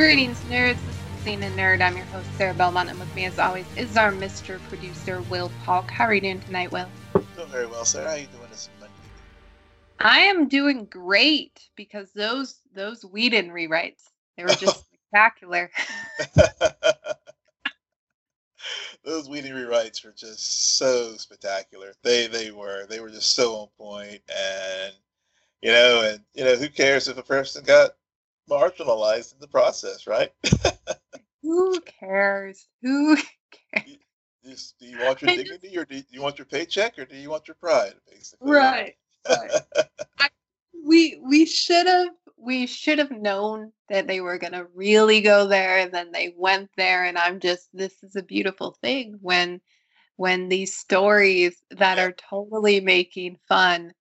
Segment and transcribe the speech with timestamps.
[0.00, 0.78] Greetings, nerds.
[0.86, 1.82] This is Scene and Nerd.
[1.82, 4.58] I'm your host, Sarah Belmont, and with me, as always, is our Mr.
[4.60, 5.90] Producer, Will Polk.
[5.90, 6.88] How are you doing tonight, Will?
[7.36, 8.08] Doing very well, Sarah.
[8.08, 8.94] How are you doing this Monday?
[9.98, 14.04] I am doing great because those those Whedon rewrites
[14.38, 15.70] they were just spectacular.
[19.04, 21.92] Those Whedon rewrites were just so spectacular.
[22.02, 24.94] They they were they were just so on point, and
[25.60, 27.90] you know, and you know, who cares if a person got
[28.50, 30.32] marginalized in the process, right?
[31.42, 32.66] Who cares?
[32.82, 33.16] Who
[33.74, 33.96] cares?
[34.44, 37.04] Just, do you want your I just- dignity, or do you want your paycheck, or
[37.04, 37.94] do you want your pride?
[38.10, 38.94] Basically, Right.
[39.28, 39.50] right.
[40.18, 40.28] I,
[40.84, 45.78] we we should have we should have known that they were gonna really go there,
[45.78, 47.04] and then they went there.
[47.04, 49.60] And I'm just this is a beautiful thing when
[50.16, 52.04] when these stories that Yeah.
[52.06, 53.92] are totally making fun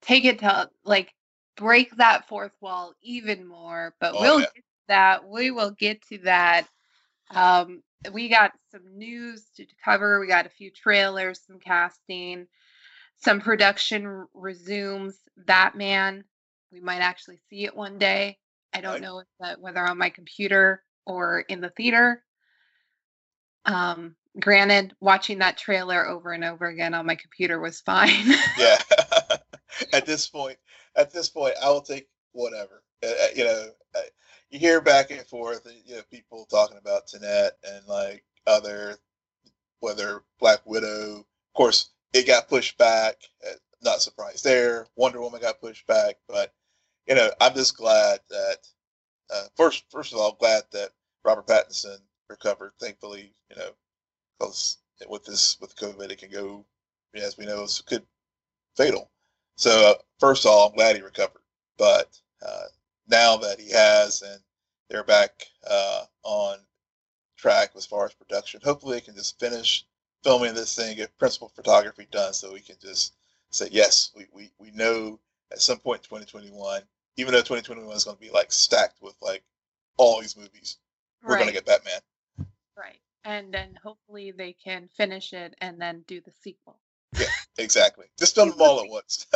[0.00, 1.12] take it to like
[1.56, 3.94] break that fourth wall even more.
[4.00, 4.46] But Oh, we'll yeah.
[4.46, 5.28] get to that.
[5.28, 6.66] We will get to that.
[7.30, 10.20] Um, we got some news to cover.
[10.20, 12.46] We got a few trailers, some casting,
[13.18, 15.18] some production resumes.
[15.36, 16.24] Batman,
[16.72, 18.38] we might actually see it one day.
[18.74, 19.02] I don't Right.
[19.02, 22.22] know if that, whether on my computer or in the theater.
[23.64, 28.32] Um, granted, watching that trailer over and over again on my computer was fine.
[28.58, 28.78] yeah.
[29.92, 30.58] at this point,
[30.96, 32.82] at this point, I will take whatever.
[33.02, 34.00] Uh, uh, you know, uh,
[34.50, 35.66] you hear back and forth.
[35.86, 38.96] You know, people talking about Tenet and like other,
[39.80, 41.18] whether Black Widow.
[41.20, 43.16] Of course, it got pushed back.
[43.46, 44.86] Uh, not surprised there.
[44.96, 46.52] Wonder Woman got pushed back, but
[47.06, 48.58] you know, I'm just glad that
[49.32, 50.90] uh, first, first of all, glad that
[51.24, 51.98] Robert Pattinson
[52.28, 52.72] recovered.
[52.80, 53.70] Thankfully, you know,
[54.38, 56.64] because with this with COVID, it can go,
[57.14, 58.04] as we know, it could
[58.76, 59.10] fatal.
[59.62, 61.40] So uh, first of all, I'm glad he recovered.
[61.78, 62.64] But uh,
[63.06, 64.40] now that he has, and
[64.90, 66.58] they're back uh, on
[67.36, 69.86] track as far as production, hopefully they can just finish
[70.24, 73.14] filming this thing, get principal photography done, so we can just
[73.50, 75.20] say yes, we we, we know
[75.52, 76.82] at some point in 2021,
[77.16, 79.44] even though 2021 is going to be like stacked with like
[79.96, 80.78] all these movies,
[81.22, 82.00] we're going to get Batman.
[82.76, 82.98] right.
[83.22, 86.80] And then hopefully they can finish it and then do the sequel.
[87.18, 87.26] Yeah,
[87.58, 88.06] exactly.
[88.18, 89.26] Just film them all at once.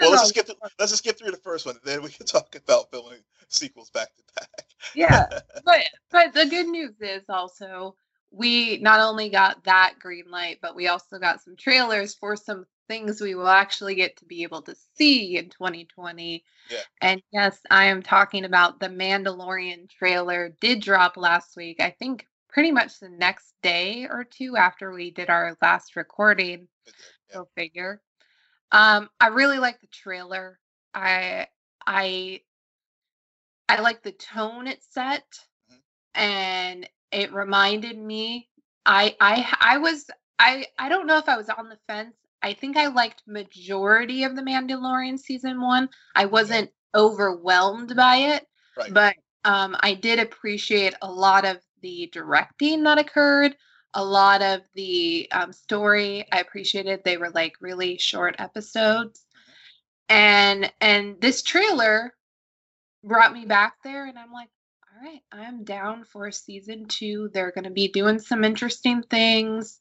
[0.00, 2.26] well, let's just get through, let's just get through the first one, then we can
[2.26, 4.66] talk about filming sequels back to back.
[4.94, 5.26] Yeah.
[5.64, 5.80] but
[6.10, 7.96] but the good news is also
[8.30, 12.66] we not only got that green light, but we also got some trailers for some
[12.88, 16.42] things we will actually get to be able to see in 2020.
[16.70, 16.78] Yeah.
[17.00, 21.80] And yes, I am talking about the Mandalorian trailer did drop last week.
[21.80, 26.68] I think pretty much the next day or two after we did our last recording.
[26.86, 26.92] Yeah.
[27.32, 28.00] Go figure.
[28.72, 30.58] Um, I really like the trailer.
[30.94, 31.48] I
[31.86, 32.42] I
[33.68, 35.24] I like the tone it set,
[35.70, 35.80] Mhm.
[36.14, 38.48] and it reminded me.
[38.86, 42.16] I I I was I I don't know if I was on the fence.
[42.42, 45.88] I think I liked majority of the Mandalorian season one.
[46.14, 48.92] I wasn't overwhelmed by it, Right.
[48.92, 53.56] but um, I did appreciate a lot of the directing that occurred,
[53.94, 56.26] a lot of the um, story.
[56.32, 59.24] I appreciated they were like really short episodes,
[60.08, 62.14] and and this trailer
[63.04, 64.48] brought me back there, and I'm like,
[64.82, 67.30] all right, I'm down for season two.
[67.32, 69.80] They're going to be doing some interesting things.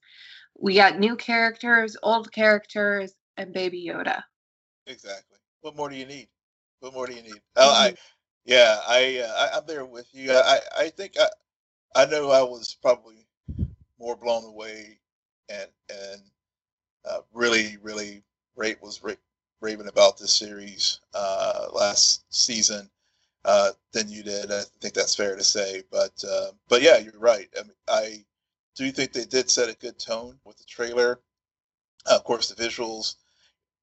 [0.60, 4.24] We got new characters, old characters, and Baby Yoda.
[4.88, 5.38] Exactly.
[5.62, 6.28] What more do you need?
[6.80, 7.42] What more do you need?
[7.56, 7.96] Oh, I,
[8.46, 10.32] yeah, I, uh, I, I'm there with you.
[10.32, 11.28] I, I I think I,
[11.96, 13.28] I know I was probably
[14.00, 15.00] more blown away,
[15.50, 16.22] and and
[17.06, 18.24] uh, really, really,
[18.56, 19.14] rate was ra-
[19.62, 22.90] raving about this series uh, last season
[23.46, 24.52] uh, than you did.
[24.52, 25.84] I think that's fair to say.
[25.92, 27.50] But uh, but yeah, you're right.
[27.60, 28.26] I mean, I
[28.76, 31.20] do think they did set a good tone with the trailer.
[32.06, 33.16] Uh, of course, the visuals.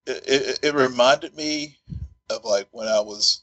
[0.07, 1.79] It, it, it reminded me
[2.31, 3.43] of like when I was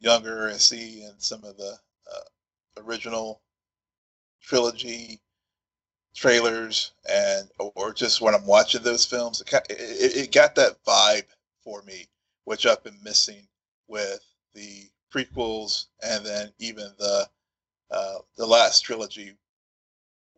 [0.00, 1.78] younger and seeing some of the
[2.14, 3.40] uh, original
[4.46, 5.20] trilogy
[6.14, 11.26] trailers and or just when I'm watching those films, it, it, it got that vibe
[11.62, 12.06] for me,
[12.44, 13.46] which I've been missing
[13.88, 14.20] with
[14.54, 17.28] the prequels and then even the
[17.90, 19.34] uh, the last trilogy.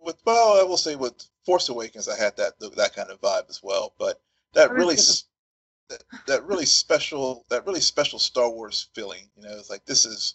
[0.00, 3.48] With well, I will say with Force Awakens, I had that that kind of vibe
[3.48, 3.94] as well.
[3.98, 4.20] But
[4.54, 9.70] that really that, that really special that really special Star Wars feeling, you know, it's
[9.70, 10.34] like this is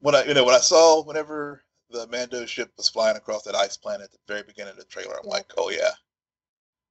[0.00, 3.54] when I you know when I saw whenever the Mando ship was flying across that
[3.54, 5.14] ice planet at the very beginning of the trailer.
[5.14, 5.30] I'm yeah.
[5.30, 5.90] like, oh yeah,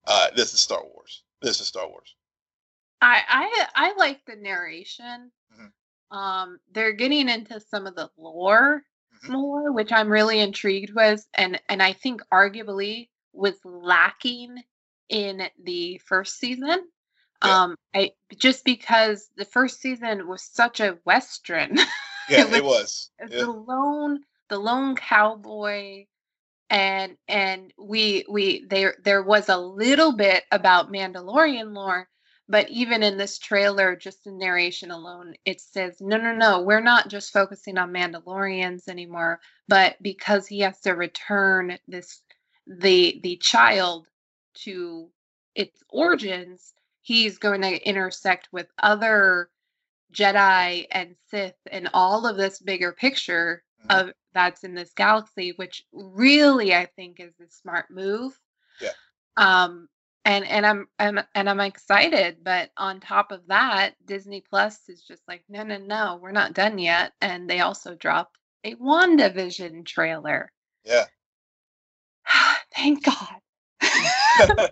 [0.07, 1.23] uh, this is Star Wars.
[1.41, 2.15] This is Star Wars.
[3.01, 5.31] I I I like the narration.
[5.53, 6.17] Mm-hmm.
[6.17, 8.83] Um, they're getting into some of the lore
[9.15, 9.33] mm-hmm.
[9.33, 14.63] more, which I'm really intrigued with, and and I think arguably was lacking
[15.09, 16.87] in the first season.
[17.43, 17.63] Yeah.
[17.63, 21.77] Um, I just because the first season was such a western.
[22.27, 23.11] Yeah, it was.
[23.19, 23.39] It was.
[23.39, 24.19] The lone
[24.49, 26.05] the lone cowboy
[26.69, 32.09] and and we we there there was a little bit about Mandalorian lore,
[32.49, 36.81] but even in this trailer, just the narration alone, it says no no no, we're
[36.81, 42.21] not just focusing on Mandalorians anymore, but because he has to return this
[42.67, 44.07] the the child
[44.55, 45.09] to
[45.55, 49.49] its origins, he's going to intersect with other
[50.13, 53.63] Jedi and Sith and all of this bigger picture.
[53.89, 58.37] Of that's in this galaxy, which really I think is a smart move.
[58.81, 58.91] Yeah.
[59.37, 59.87] Um,
[60.25, 65.03] and and I'm, I'm and I'm excited, but on top of that, Disney Plus is
[65.03, 69.85] just like, no, no, no, we're not done yet, and they also dropped a WandaVision
[69.85, 70.51] trailer.
[70.83, 71.05] Yeah.
[72.75, 73.35] Thank God.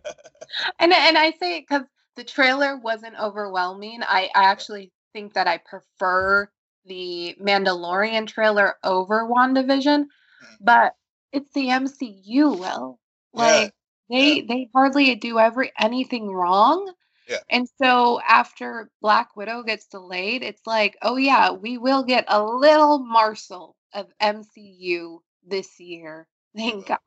[0.79, 4.01] and and I say it because the trailer wasn't overwhelming.
[4.03, 6.49] I, I actually think that I prefer
[6.85, 10.55] the Mandalorian trailer over WandaVision, mm-hmm.
[10.61, 10.95] but
[11.31, 12.99] it's the MCU, Will.
[13.33, 13.73] Like
[14.09, 14.17] yeah.
[14.17, 14.43] they yeah.
[14.47, 16.93] they hardly do every anything wrong.
[17.27, 17.37] Yeah.
[17.49, 22.43] And so after Black Widow gets delayed, it's like, oh yeah, we will get a
[22.43, 26.27] little morsel of MCU this year.
[26.55, 26.99] Thank God.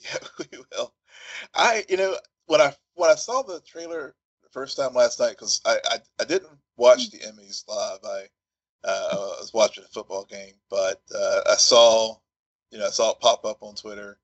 [0.00, 0.92] Yeah, we will.
[1.54, 2.16] I, you know,
[2.46, 5.98] when I when I saw the trailer the first time last night, because I, I
[6.20, 7.12] I didn't watch mm.
[7.12, 8.00] the Emmys live.
[8.04, 8.24] I
[8.84, 12.16] uh, I was watching a football game, but uh, I saw,
[12.70, 14.18] you know, I saw it pop up on Twitter,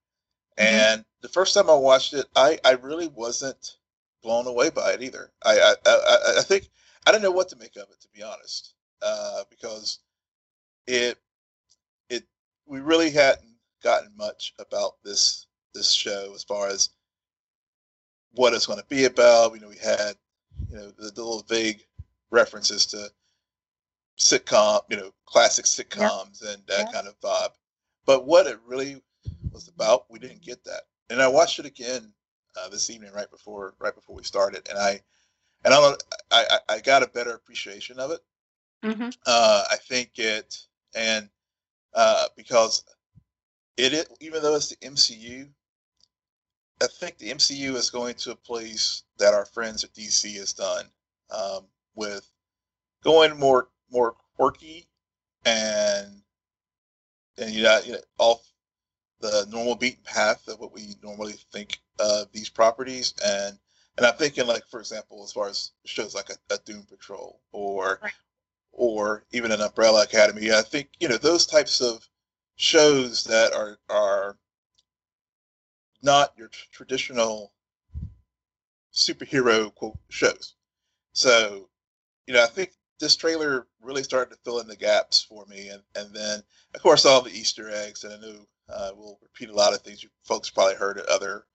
[0.59, 0.75] mm-hmm.
[0.75, 3.77] and the first time I watched it, I, I really wasn't
[4.23, 5.31] blown away by it either.
[5.45, 6.69] I I, I, I think
[7.07, 10.01] I didn't know what to make of it to be honest, uh, because
[10.87, 11.19] it
[12.09, 12.25] it
[12.67, 13.47] we really hadn't
[13.83, 16.91] gotten much about this this show as far as
[18.33, 19.55] what it's going to be about.
[19.55, 20.15] You know, we had
[20.71, 21.85] you know the, the little vague
[22.31, 23.11] references to
[24.19, 27.51] sitcom, you know, classic sitcoms and that kind of vibe.
[28.05, 29.03] But what it really
[29.53, 30.83] was about, we didn't get that.
[31.11, 32.13] And I watched it again
[32.59, 35.01] uh, this evening, right before right before we started, and I
[35.65, 35.95] and I
[36.31, 38.21] I I got a better appreciation of it.
[38.85, 39.09] Mm-hmm.
[39.27, 40.59] Uh, I think it
[40.95, 41.29] and
[41.95, 42.85] uh, because
[43.77, 45.49] it, it even though it's the MCU,
[46.83, 50.53] I think the MCU is going to a place that our friends at DC has
[50.53, 50.87] done
[51.31, 52.31] um, with
[53.03, 54.87] going more more quirky
[55.45, 56.23] and
[57.39, 58.43] and you know, you know off
[59.21, 63.59] the normal beaten path of what we normally think of these properties and
[63.97, 67.41] and I'm thinking like for example as far as shows like a, a Doom Patrol
[67.53, 68.13] or right.
[68.73, 72.07] or even an Umbrella Academy I think you know those types of
[72.57, 74.37] shows that are are
[76.03, 77.53] not your t- traditional
[78.93, 80.55] superhero quote shows
[81.13, 81.69] so
[82.27, 85.69] you know I think this trailer really started to fill in the gaps for me,
[85.69, 86.43] and and then
[86.75, 89.81] of course all the Easter eggs, and I knew uh, we'll repeat a lot of
[89.83, 91.47] things you folks probably heard at other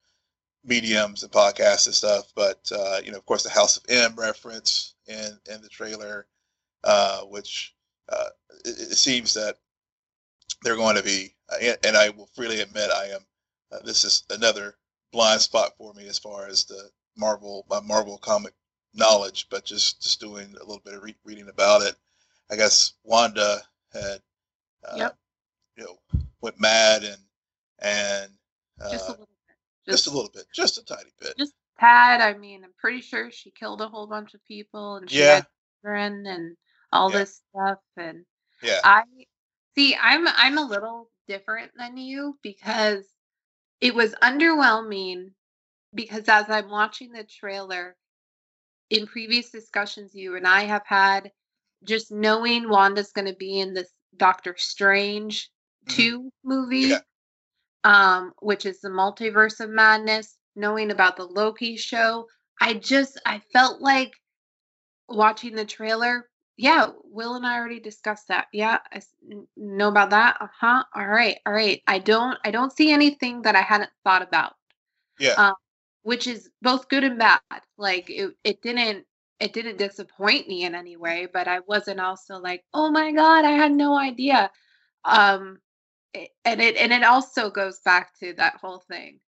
[0.63, 4.15] mediums and podcasts and stuff, but uh, you know of course the House of M
[4.15, 6.27] reference in in the trailer,
[6.83, 7.74] uh, which
[8.10, 8.29] uh,
[8.65, 9.57] it, it, seems that
[10.63, 13.21] they're going to be, uh, and I will freely admit I am.
[13.71, 14.75] Uh, this is another
[15.12, 18.53] blind spot for me as far as the Marvel my Marvel comic
[18.93, 21.95] knowledge, but just just doing a little bit of re- reading about it.
[22.50, 23.62] I guess Wanda
[23.93, 24.19] had,
[24.88, 25.17] uh, yep.
[25.77, 27.21] you know, went mad and
[27.79, 28.31] and
[28.81, 29.55] uh, just a little bit,
[29.86, 32.21] just, just, a little bit, just a tiny bit, just tad.
[32.21, 35.36] I mean, I'm pretty sure she killed a whole bunch of people and she yeah.
[35.36, 35.48] had
[35.81, 36.57] children and
[36.91, 37.17] all yeah.
[37.19, 37.79] this stuff.
[37.98, 38.25] And
[38.62, 39.03] yeah, I
[39.75, 39.95] see.
[40.01, 43.05] I'm I'm a little different than you because
[43.79, 45.31] it was underwhelming
[45.93, 47.95] because as I'm watching the trailer,
[48.91, 51.31] in previous discussions you and I have had,
[51.83, 55.50] just knowing Wanda's going to be in this Doctor Strange
[55.88, 55.95] Mhm.
[55.95, 57.00] 2 movie, Yeah.
[57.86, 62.27] um, which is the Multiverse of Madness, knowing about the Loki show.
[62.60, 64.13] I just I felt like
[65.07, 66.29] watching the trailer.
[66.57, 68.48] Yeah, Will and I already discussed that.
[68.51, 69.01] Yeah, I
[69.55, 70.38] know about that.
[70.41, 70.83] Uh-huh.
[70.93, 71.39] All right.
[71.45, 71.81] All right.
[71.88, 74.53] I don't I don't see anything that I hadn't thought about
[75.17, 75.33] Yeah.
[75.38, 75.55] um,
[76.03, 77.39] which is both good and bad.
[77.77, 79.05] Like it, it didn't
[79.39, 83.43] it didn't disappoint me in any way, but I wasn't also like, oh my god,
[83.46, 84.51] I had no idea.
[85.03, 85.60] Um,
[86.13, 89.20] it- and it and it also goes back to that whole thing.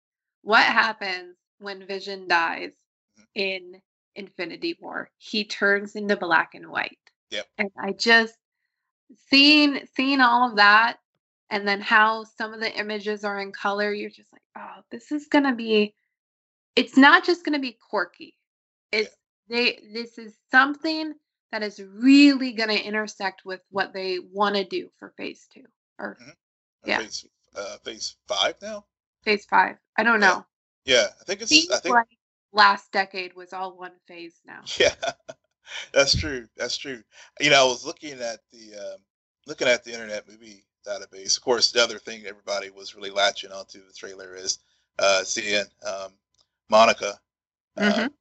[0.44, 2.74] What happens when Vision dies
[3.20, 3.26] Mhm.
[3.36, 3.82] in
[4.16, 5.10] Infinity War?
[5.18, 7.00] He turns into black and white.
[7.32, 7.48] Yep.
[7.58, 8.36] And I just
[9.30, 10.98] seeing seeing all of that
[11.50, 15.12] and then how some of the images are in color, you're just like, oh, this
[15.12, 15.96] is gonna be
[16.76, 18.36] it's not just gonna be quirky.
[18.92, 19.16] It's
[19.50, 21.14] they this is something
[21.52, 25.66] that is really gonna intersect with what they want to do for phase two
[26.00, 26.32] or Uh,
[26.86, 27.00] yeah.
[27.00, 27.26] Phase,
[27.56, 28.86] uh, phase five now.
[29.24, 29.78] phase five.
[29.98, 30.28] I don't Yeah.
[30.28, 30.46] know.
[30.86, 31.50] Yeah, I think it's.
[31.50, 32.08] Seems I think like
[32.52, 34.62] last decade was all one phase now.
[34.80, 34.96] Yeah,
[35.94, 36.48] that's true.
[36.58, 37.04] That's true.
[37.40, 39.00] You know, I was looking at the um,
[39.48, 41.38] looking at the Internet Movie Database.
[41.38, 44.60] Of course, the other thing everybody was really latching onto the trailer is
[45.00, 46.12] uh, seeing um,
[46.74, 47.20] Monica,
[47.78, 48.14] uh, Mhm.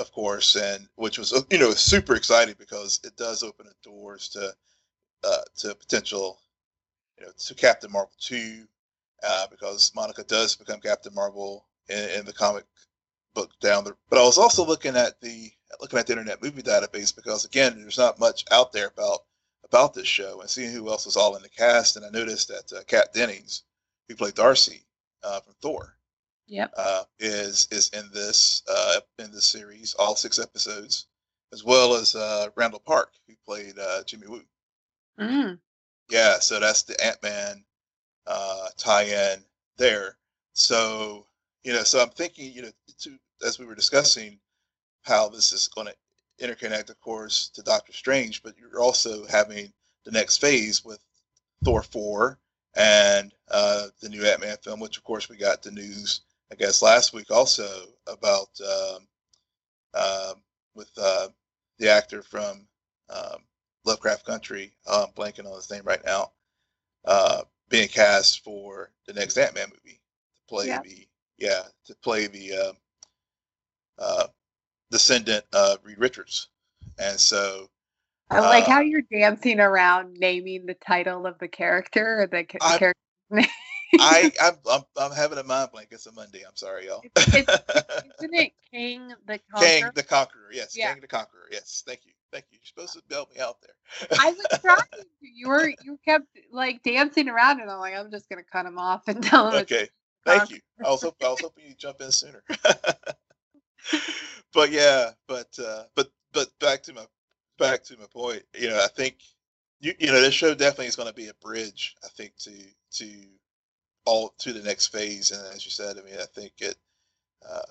[0.00, 3.74] of course, and which was uh, you know super exciting because it does open the
[3.88, 4.52] doors to
[5.22, 6.42] uh, to potential
[7.16, 8.66] you know to Captain Marvel two
[9.22, 12.64] uh, because Monica does become Captain Marvel in, in the comic
[13.34, 13.96] book down there.
[14.08, 17.80] But I was also looking at the looking at the Internet Movie Database because again,
[17.80, 19.20] there's not much out there about
[19.64, 21.96] about this show and seeing who else was all in the cast.
[21.96, 23.62] And I noticed that uh, Kat Dennings,
[24.08, 24.82] who played Darcy
[25.22, 25.96] uh, from Thor,
[26.50, 26.74] Yep.
[26.76, 31.06] uh, is is in this uh, in this series, all six episodes,
[31.52, 34.42] as well as uh, Randall Park, who played uh, Jimmy Woo.
[35.18, 35.60] Mm.
[36.10, 37.64] Yeah, so that's the Ant Man
[38.26, 39.44] uh, tie-in
[39.78, 40.16] there.
[40.54, 41.26] So
[41.62, 43.16] you know, so I'm thinking, you know, to,
[43.46, 44.40] as we were discussing
[45.02, 45.94] how this is going to
[46.44, 49.72] interconnect, of course, to Doctor Strange, but you're also having
[50.04, 50.98] the next phase with
[51.64, 52.38] Thor four
[52.74, 56.56] and uh, the new Ant Man film, which of course we got the news, I
[56.56, 57.68] guess, last week also
[58.06, 59.06] about um,
[59.94, 60.42] um,
[60.74, 61.28] with uh,
[61.78, 62.66] the actor from
[63.08, 63.38] um,
[63.84, 66.32] Lovecraft Country, uh, I'm blanking on his name right now,
[67.04, 70.00] uh, being cast for the next Ant Man movie
[70.36, 70.80] to play Yeah.
[70.82, 71.06] the
[71.38, 72.76] yeah to play the um,
[73.98, 74.26] uh,
[74.90, 76.48] descendant of Reed Richards,
[76.98, 77.68] and so
[78.30, 82.44] I like Uh, how you're dancing around naming the title of the character or the,
[82.44, 83.46] ca- I- character name.
[83.98, 85.88] I I'm, I'm I'm having a mind blank.
[85.90, 86.42] It's a Monday.
[86.46, 87.02] I'm sorry, y'all.
[87.16, 87.46] It's-
[88.20, 89.92] Isn't it Kang the Kang Conqueror?
[89.94, 90.50] the Conqueror.
[90.52, 90.92] Yes, Yeah.
[90.92, 91.48] Kang the Conqueror.
[91.50, 92.58] Yes, thank you, thank you.
[92.60, 94.08] You're supposed to help me out there.
[94.20, 95.06] I was trying to.
[95.22, 98.78] You were you kept like dancing around, and I'm like, I'm just gonna cut him
[98.78, 99.60] off and tell him.
[99.62, 99.88] Okay,
[100.24, 100.58] thank you.
[100.84, 102.42] I was hoping I was hoping you'd jump in sooner.
[104.54, 107.04] but yeah, but uh, but but back to my
[107.58, 108.42] back to my point.
[108.58, 109.16] You know, I think
[109.80, 111.94] you you know this show definitely is going to be a bridge.
[112.04, 112.52] I think to
[112.92, 113.06] to
[114.10, 115.30] all to the next phase.
[115.30, 116.76] And as you said, I mean, I think it.
[117.48, 117.62] Uh,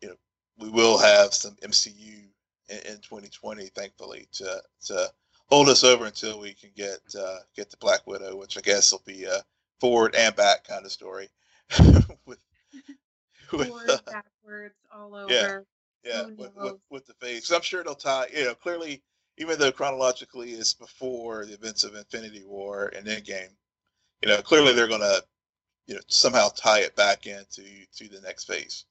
[0.00, 0.14] you know,
[0.58, 2.24] we will have some MCU
[2.68, 5.10] in, in 2020, thankfully, to to
[5.46, 8.92] hold us over until we can get uh, get the Black Widow, which I guess
[8.92, 9.42] will be a
[9.80, 11.28] forward and back kind of story
[12.26, 12.38] with
[13.52, 15.32] with forward, uh, backwards, all over.
[15.32, 15.58] Yeah.
[16.04, 17.50] yeah with, with with the phase.
[17.50, 18.28] I'm sure they'll tie.
[18.34, 19.02] You know, clearly,
[19.36, 23.50] even though chronologically it's before the events of Infinity War and Endgame,
[24.22, 25.20] you know, clearly they're gonna
[25.88, 27.64] you know somehow tie it back into
[27.96, 28.84] to the next phase.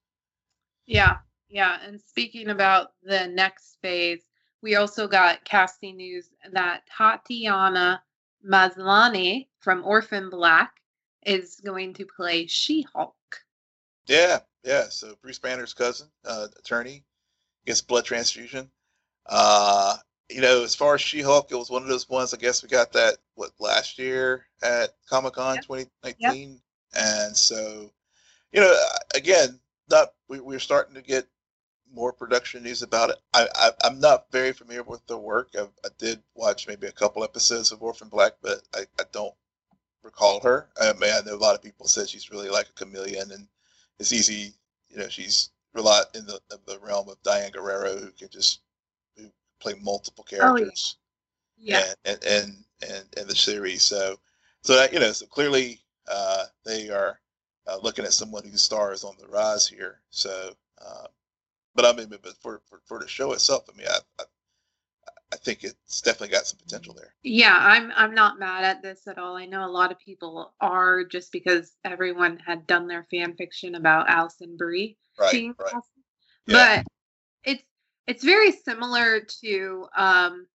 [0.87, 1.77] Yeah, yeah.
[1.85, 4.23] And speaking about the next phase,
[4.61, 8.01] we also got casting news that Tatiana
[8.45, 10.71] Maslany from Orphan Black
[11.25, 13.15] is going to play She-Hulk.
[14.07, 14.85] Yeah, yeah.
[14.89, 17.03] So Bruce Banner's cousin, uh, attorney,
[17.65, 18.71] gets blood transfusion.
[19.25, 19.97] Uh,
[20.29, 22.33] you know, as far as She-Hulk, it was one of those ones.
[22.33, 25.65] I guess we got that what last year at Comic Con Yep.
[25.65, 26.61] 2019,
[26.97, 27.91] and so
[28.51, 28.75] you know,
[29.15, 31.27] again, not we, we're starting to get
[31.93, 33.17] more production news about it.
[33.33, 35.49] I, I I'm not very familiar with the work.
[35.57, 39.33] I, I did watch maybe a couple episodes of Orphan Black, but I, I don't
[40.03, 40.69] recall her.
[40.81, 43.47] I mean, I know a lot of people said she's really like a chameleon, and
[43.99, 44.53] it's easy.
[44.89, 48.61] You know, she's a lot in the, the realm of Diane Guerrero, who can just
[49.15, 49.25] who
[49.59, 50.97] play multiple characters.
[51.57, 51.81] yeah.
[51.81, 52.11] characters Yeah.
[52.11, 53.83] and and and and the series.
[53.83, 54.19] So
[54.63, 57.19] so that you know, so clearly uh, they are
[57.67, 59.99] uh, looking at someone whose star is on the rise here.
[60.09, 60.51] So,
[60.83, 61.07] uh,
[61.75, 64.25] but I mean, but for, for for the show itself, I mean, I, I
[65.33, 67.13] I think it's definitely got some potential there.
[67.23, 69.35] Yeah, I'm I'm not mad at this at all.
[69.35, 73.75] I know a lot of people are just because everyone had done their fan fiction
[73.75, 75.73] about Alison Brie Right, being right.
[76.45, 76.83] Yeah.
[76.83, 76.85] But
[77.43, 77.63] it's
[78.07, 80.47] it's very similar to um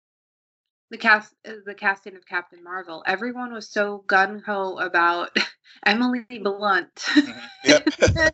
[0.92, 3.04] the cast the casting of Captain Marvel.
[3.08, 5.32] Everyone was so gun ho about
[5.86, 6.92] Emily Blunt.
[7.26, 7.50] Mhm.
[7.66, 7.90] Yep.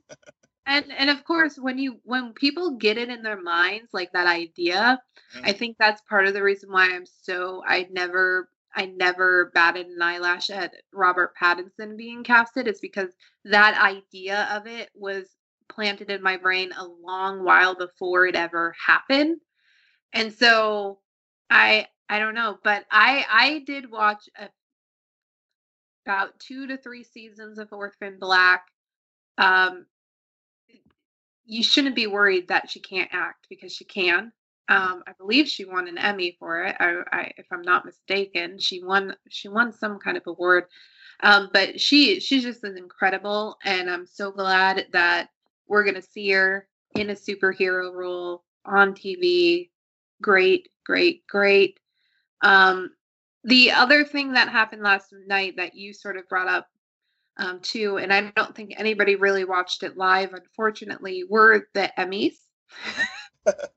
[0.67, 4.27] and and of course when you when people get it in their minds like that
[4.27, 5.01] idea
[5.43, 5.57] i Mhm.
[5.57, 10.01] think that's part of the reason why i'm so i never i never batted an
[10.01, 15.35] eyelash at robert pattinson being casted is because that idea of it was
[15.69, 19.37] planted in my brain a long while before it ever happened
[20.13, 20.99] and so
[21.49, 24.47] i i don't know but i i did watch a,
[26.05, 28.67] about two to three seasons of orphan black
[29.37, 29.85] um
[31.47, 34.31] you shouldn't be worried that she can't act because she can.
[34.69, 36.75] Um, I believe she won an Emmy for it.
[36.77, 39.15] I, I, if I'm not mistaken, she won.
[39.29, 40.65] She won some kind of award.
[41.23, 45.29] Um, but she, she's just as incredible, and I'm so glad that
[45.67, 49.69] we're gonna see her in a superhero role on TV.
[50.21, 51.79] Great, great, great.
[52.41, 52.91] Um,
[53.43, 56.67] the other thing that happened last night that you sort of brought up
[57.37, 62.35] um, too, and I don't think anybody really watched it live, unfortunately, were the Emmys,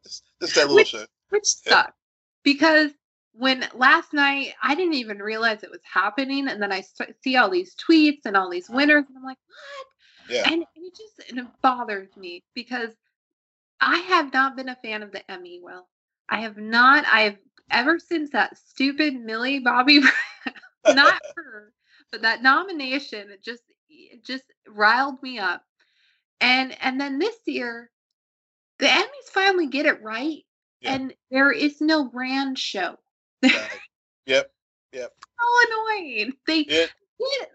[0.03, 1.05] just, just that little Which- show.
[1.29, 1.73] which Yeah.
[1.73, 1.99] sucked
[2.43, 2.91] because
[3.33, 7.37] when last night I didn't even realize it was happening, and then I st- see
[7.37, 10.35] all these tweets and all these winners, and I'm like, what?
[10.35, 10.43] Yeah.
[10.47, 12.91] And, and it just and it bothers me because
[13.81, 15.61] I have not been a fan of the Emmy.
[15.63, 15.89] Well,
[16.29, 17.05] I have not.
[17.07, 17.37] I have
[17.71, 20.01] ever since that stupid Millie Bobby,
[20.85, 21.73] Brown- not her,
[22.13, 23.31] but that nomination.
[23.31, 25.63] It just it just riled me up.
[26.41, 27.91] And and then this year,
[28.79, 30.43] the Emmys finally get it right,
[30.81, 30.95] Yeah.
[30.95, 32.97] and there is no grand show.
[33.43, 33.69] Right.
[34.27, 34.51] Yep.
[34.93, 35.13] Yep.
[35.41, 35.47] so
[35.99, 36.33] annoying.
[36.47, 36.91] They It,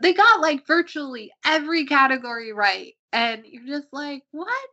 [0.01, 4.69] they got like virtually every category right, and you're just like, what?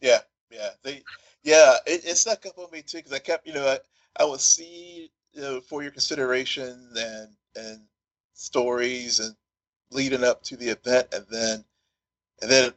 [0.00, 0.18] yeah.
[0.50, 0.70] Yeah.
[0.82, 1.02] They.
[1.42, 1.74] Yeah.
[1.86, 3.78] It, it snuck up on me too because I kept, you know, I,
[4.18, 5.08] I you
[5.40, 7.80] know, for your consideration and and
[8.34, 9.34] stories and
[9.90, 11.64] leading up to the event, and then
[12.42, 12.72] and then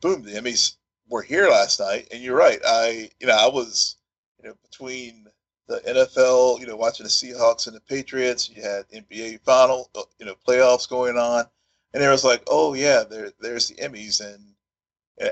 [0.00, 0.76] boom, the Emmys
[1.08, 2.08] were here last night.
[2.12, 2.60] And you're right.
[2.64, 3.96] I, you know, I was,
[4.42, 5.26] you know, between
[5.68, 8.48] the NFL, you know, watching the Seahawks and the Patriots.
[8.48, 11.44] You had NBA final, uh, you know, playoffs going on,
[11.92, 14.44] and there was like, oh yeah, there there's the Emmys, and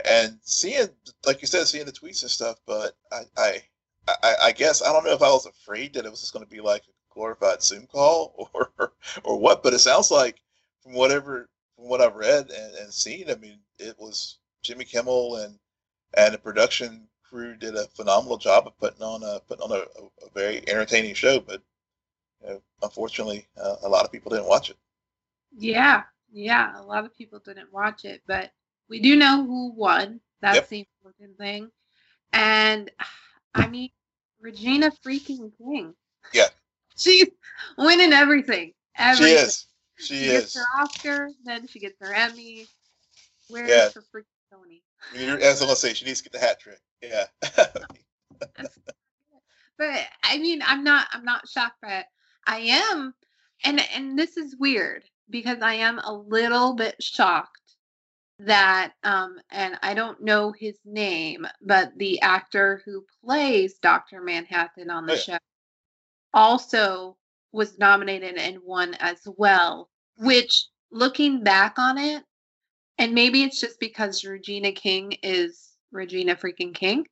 [0.05, 0.89] and seeing,
[1.27, 2.59] like you said, seeing the tweets and stuff.
[2.67, 3.63] But I I
[4.23, 6.45] I, I guess I don't know if I was afraid that it was just going
[6.45, 8.93] to be like a glorified Zoom call or
[9.25, 9.63] or what.
[9.63, 10.41] But it sounds like
[10.83, 15.37] from whatever from what I've read and, and seen, I mean, it was Jimmy Kimmel
[15.37, 15.59] and
[16.17, 19.83] and the production crew did a phenomenal job of putting on a putting on a,
[20.25, 21.41] a, very entertaining show.
[21.41, 21.63] But
[22.43, 24.77] you know, unfortunately, uh, a lot of people didn't watch it.
[25.57, 26.81] Yeah, yeah.
[26.81, 28.53] A lot of people didn't watch it, but
[28.89, 30.21] we do know who won.
[30.41, 30.69] That's Yep.
[30.69, 31.71] the important thing.
[32.33, 32.91] And
[33.59, 33.91] I mean,
[34.41, 35.95] Regina freaking King.
[36.33, 36.47] Yeah.
[36.97, 37.29] She's
[37.77, 38.73] winning everything.
[39.17, 39.67] She is.
[39.99, 40.55] She She gets is.
[40.57, 42.67] her Oscar, then she gets her Emmy.
[43.49, 43.89] Where's Yeah.
[43.95, 44.83] her freaking Tony?
[45.43, 46.81] As I'm gonna say, she needs to get the hat trick.
[47.03, 47.27] Yeah.
[49.79, 52.07] but I mean, I'm not I'm not shocked by it.
[52.47, 53.15] I am
[53.65, 57.58] and and this is weird because I am a little bit shocked
[58.41, 64.21] that um and I don't know his name, but the actor who plays Dr.
[64.23, 65.21] Manhattan on the Oh, yeah.
[65.23, 65.39] show
[66.35, 67.17] also
[67.53, 72.23] was nominated and won as well, which looking back on it,
[72.99, 77.07] and maybe it's just because Regina King is Regina freaking King.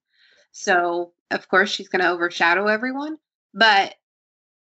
[0.53, 3.17] So, of course, she's going to overshadow everyone,
[3.55, 3.95] but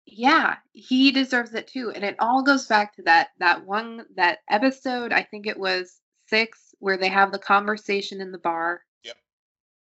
[0.06, 1.92] yeah, he deserves it too.
[1.92, 6.00] And it all goes back to that that one that episode, I think it was
[6.30, 8.82] 6 where they have the conversation in the bar.
[9.04, 9.16] Yep.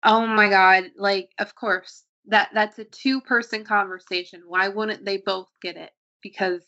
[0.04, 2.04] Oh my god, like of course.
[2.28, 4.44] That that's a two-person conversation.
[4.48, 5.92] Why wouldn't they both get it?
[6.22, 6.62] Because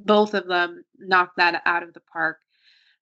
[0.00, 2.38] both of them knocked that out of the park.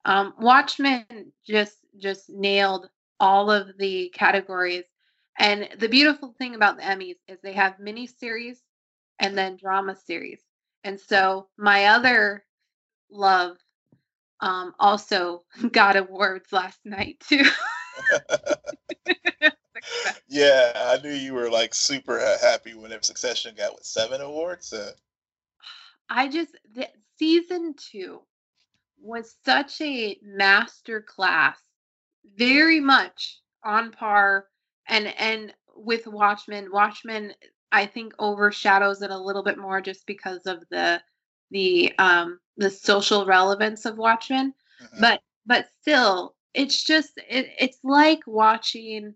[0.04, 2.88] Um, Watchmen just just nailed
[3.20, 4.84] all of the categories.
[5.38, 8.62] And the beautiful thing about the Emmys is they have mini series
[9.18, 10.40] and then drama series.
[10.84, 12.44] And so my other
[13.10, 13.56] love
[14.44, 17.42] um, also got awards last night too.
[20.28, 24.72] yeah, I knew you were like super happy whenever Succession got what seven awards.
[24.72, 24.92] Uh,
[26.10, 28.20] I just the, season two
[29.00, 31.58] was such a master class,
[32.36, 34.48] very much on par
[34.88, 36.70] and and with Watchmen.
[36.70, 37.32] Watchmen,
[37.72, 41.00] I think overshadows it a little bit more just because of the
[41.50, 44.54] the um the social relevance of Watchmen.
[44.80, 45.00] Mhm.
[45.00, 49.14] But but still, it's just it, it's like watching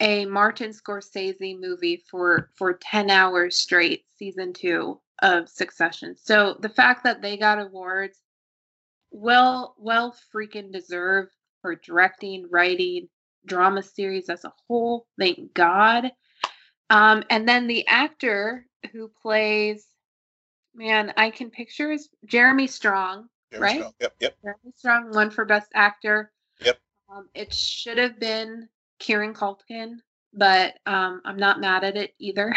[0.00, 6.16] a Martin Scorsese movie for for 10 hours straight season 2 of Succession.
[6.16, 8.18] So the fact that they got awards
[9.10, 13.08] well well freaking deserved for directing, writing,
[13.46, 15.06] drama series as a whole.
[15.18, 16.12] Thank God.
[16.88, 19.86] Um, and then the actor who plays,
[20.74, 23.28] man, I can picture his Jeremy Strong.
[23.50, 23.76] Very right?
[23.78, 23.92] strong.
[24.00, 24.36] Yep, yep.
[24.42, 26.32] Jeremy Strong won for Best Actor.
[26.64, 26.78] Yep.
[27.08, 29.96] Um, it should have been Kieran Culkin,
[30.32, 32.54] but um, I'm not mad at it either.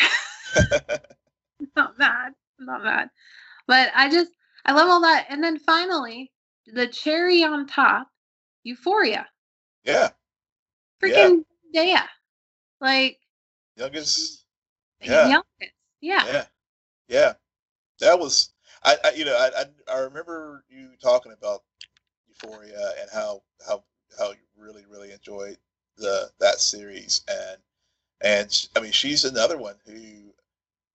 [1.75, 2.33] not mad.
[2.59, 3.09] I'm not mad.
[3.67, 4.31] But I just
[4.65, 5.25] I love all that.
[5.29, 6.31] And then finally,
[6.67, 8.07] the cherry on top,
[8.63, 9.27] Euphoria.
[9.83, 10.09] yeah.
[11.01, 12.07] Freaking yeah.
[12.79, 13.19] Like
[13.77, 14.45] Youngest.
[15.01, 15.27] Yeah.
[15.27, 15.73] youngest.
[16.01, 16.25] Yeah.
[16.25, 16.45] Yeah.
[17.07, 17.33] Yeah.
[18.03, 18.49] That was
[18.83, 21.63] I, I you know, I, I I remember you talking about
[22.27, 23.83] Euphoria and how how
[24.17, 25.57] how you really, really enjoyed
[25.97, 27.57] the that series and
[28.21, 30.33] and I mean she's another one who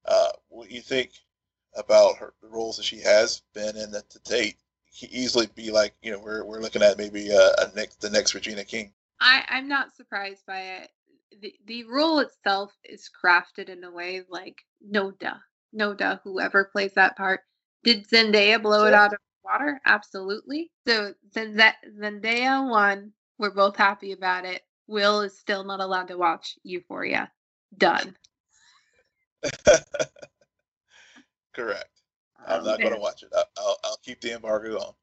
[0.07, 1.11] uh what you think
[1.77, 4.57] about her the roles that she has been in the, to date
[4.99, 8.11] could easily be like you know we're, we're looking at maybe a, a next the
[8.11, 10.91] next Regina King I, I'm not surprised by it.
[11.41, 15.35] The the role itself is crafted in a way like no duh.
[15.73, 17.41] No duh, whoever plays that part.
[17.85, 19.81] Did Zendaya blow it out of the water?
[19.87, 20.71] Absolutely.
[20.87, 23.13] So Zendaya won.
[23.39, 24.63] We're both happy about it.
[24.87, 27.31] Will is still not allowed to watch Euphoria.
[27.77, 28.17] Done.
[31.55, 32.03] correct
[32.47, 34.95] I'm not going to watch it I'll, I'll keep the embargo on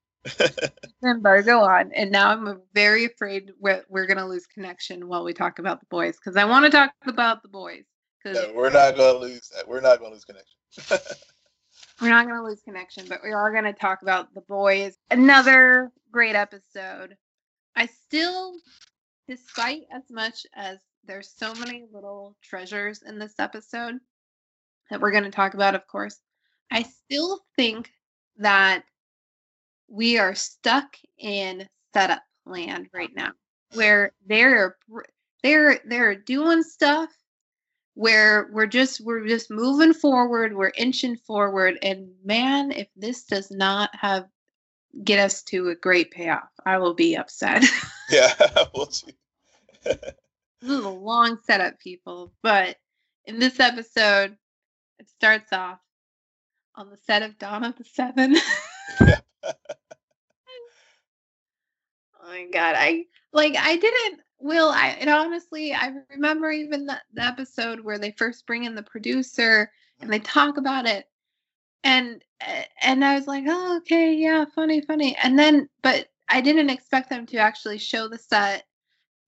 [1.03, 5.59] embargo on, and now I'm very afraid we're, we're gonna lose connection while we talk
[5.59, 7.85] about the boys because I want to talk about the boys
[8.25, 10.97] no, we're not going to lose that we're not going to lose connection
[12.01, 14.97] we're not going to lose connection, but we are going to talk about the boys.
[15.11, 17.15] Another great episode.
[17.75, 18.55] I still,
[19.27, 23.95] despite as much as there's so many little treasures in this episode
[24.89, 26.19] that we're going to talk about, of course,
[26.71, 27.91] I still think
[28.37, 28.83] that
[29.87, 33.31] we are stuck in setup land right now,
[33.73, 34.75] where they're
[35.43, 37.09] they're they're doing stuff
[37.95, 41.79] where we're just we're just moving forward we're inching forward.
[41.81, 44.27] And man if this does not have
[45.03, 47.63] get us to a great payoff i will be upset.
[48.09, 48.33] Yeah
[48.75, 49.15] we'll see.
[49.83, 49.97] This
[50.61, 52.77] is a long setup people but
[53.25, 54.37] in this episode
[54.99, 55.79] it starts off
[56.75, 58.35] on the set of dawn of the seven.
[59.01, 59.19] Yeah.
[62.21, 66.99] oh my god i like i didn't will i and honestly i remember even the,
[67.13, 69.71] the episode where they first bring in the producer
[70.01, 71.07] and they talk about it.
[71.83, 75.15] And eh, and i was like oh okay yeah funny funny.
[75.21, 78.65] And then but i didn't expect them to actually show the set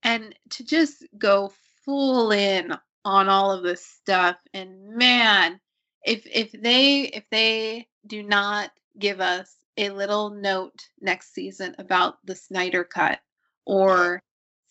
[0.02, 1.52] and to just go
[1.84, 2.72] full in
[3.04, 4.36] on all of this stuff.
[4.52, 5.60] And man
[6.04, 12.18] if if they if they do not give us a little note next season about
[12.24, 13.20] the Snyder cut
[13.64, 14.22] or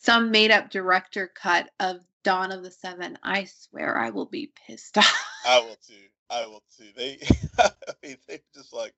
[0.08, 4.54] some made up director cut of Dawn of the Seven, I swear I will be
[4.66, 5.26] pissed off.
[5.46, 5.94] I will too.
[6.30, 6.86] I will too.
[6.96, 7.20] They,
[7.60, 8.94] I mean, they just like,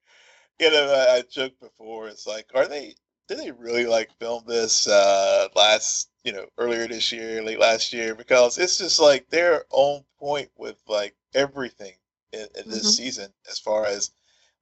[0.59, 2.07] you know, I, I joked before.
[2.09, 2.93] It's like, are they?
[3.27, 7.91] Did they really like film this uh last, you know, earlier this year, late last
[7.91, 8.13] year?
[8.13, 11.93] Because it's just like they're on point with like everything
[12.33, 12.95] in, in this Mhm.
[12.95, 14.11] season, as far as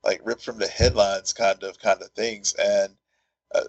[0.03, 2.53] like ripped from the headlines kind of kind of things.
[2.55, 2.95] And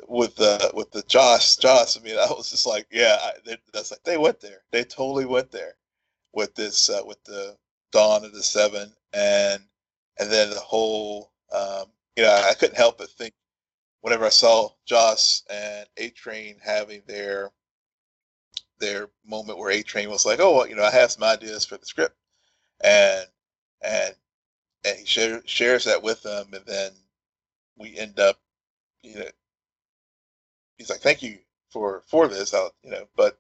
[0.09, 3.17] with the with the Josh Josh, I mean, I was just like, yeah,
[3.73, 4.63] that's like they went there.
[4.73, 5.75] They totally went there
[6.33, 7.57] with this uh, with the
[7.93, 9.63] Dawn of the Seven, and
[10.19, 11.87] and then the whole, um,
[12.17, 13.35] you know, I couldn't help but think
[14.01, 17.51] whenever I saw Joss and A Train having their
[18.81, 21.65] their moment where A Train was like, oh, well, you know, I have some ideas
[21.65, 22.17] for the script,
[22.83, 23.27] and
[23.83, 24.15] and
[24.85, 26.93] and he share, shares that with them, and then
[27.77, 28.39] we end up,
[29.03, 29.25] you know,
[30.79, 31.39] he's like, thank you
[31.71, 33.39] for for this, I'll, you know, but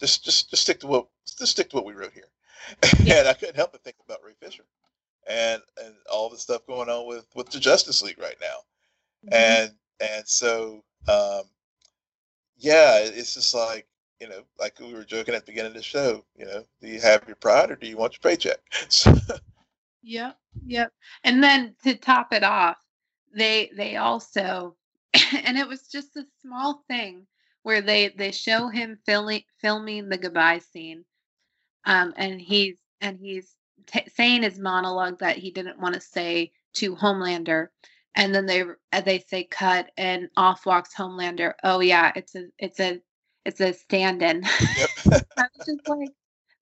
[0.00, 2.28] just just just stick to what just stick to what we wrote here.
[3.04, 3.20] Yeah.
[3.20, 4.64] and I couldn't help but think about Ray Fisher
[5.28, 8.58] and and all the stuff going on with with the Justice League right now.
[9.32, 11.44] And and so um
[12.58, 13.86] yeah, it's just like,
[14.20, 16.88] you know, like we were joking at the beginning of the show, you know, do
[16.88, 18.60] you have your pride or do you want your paycheck?
[18.90, 19.14] So,
[20.02, 20.92] Yep, yep.
[21.24, 22.78] And then to top it off,
[23.34, 24.76] they they also
[25.44, 27.26] and it was just a small thing
[27.62, 31.04] where they they show him filming filming the goodbye scene.
[31.84, 33.54] Um and he's and he's
[33.86, 37.68] t- saying his monologue that he didn't want to say to Homelander,
[38.14, 38.64] and then they
[39.04, 41.54] they say cut, and off walks Homelander.
[41.64, 43.00] Oh yeah, it's a it's a
[43.44, 44.42] it's a stand-in.
[44.76, 44.88] Yep.
[45.38, 46.10] I was just like,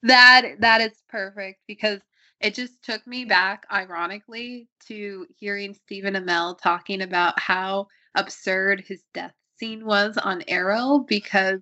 [0.02, 2.00] that that is perfect because
[2.40, 9.02] it just took me back, ironically, to hearing Stephen Amell talking about how absurd his
[9.14, 11.60] death scene was on Arrow because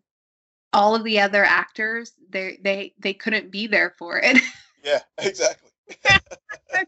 [0.72, 4.40] all of the other actors they they they couldn't be there for it.
[4.84, 5.70] Yeah, exactly.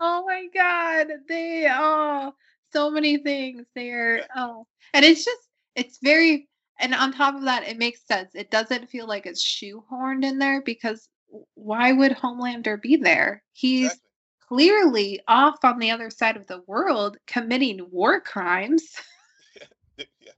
[0.00, 2.32] oh my god, they oh
[2.72, 4.26] so many things there.
[4.34, 6.48] Oh, and it's just it's very
[6.78, 8.30] and on top of that, it makes sense.
[8.34, 11.10] It doesn't feel like it's shoehorned in there because
[11.54, 13.42] why would Homelander be there?
[13.52, 14.09] He's exactly.
[14.50, 18.82] Clearly off on the other side of the world committing war crimes.
[19.96, 20.32] yeah.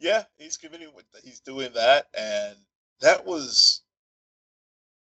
[0.00, 0.88] yeah, he's committing
[1.22, 2.56] he's doing that and
[3.00, 3.82] that was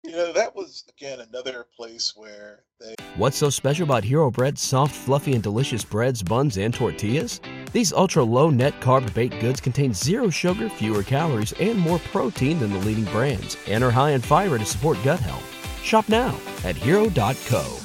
[0.04, 4.62] you know, that was again another place where they What's so special about Hero Bread's
[4.62, 7.42] soft, fluffy and delicious breads, buns and tortillas?
[7.74, 12.60] These ultra low net carb baked goods contain zero sugar, fewer calories, and more protein
[12.60, 15.57] than the leading brands, and are high in fiber to support gut health.
[15.88, 17.80] Shop now at hero.co.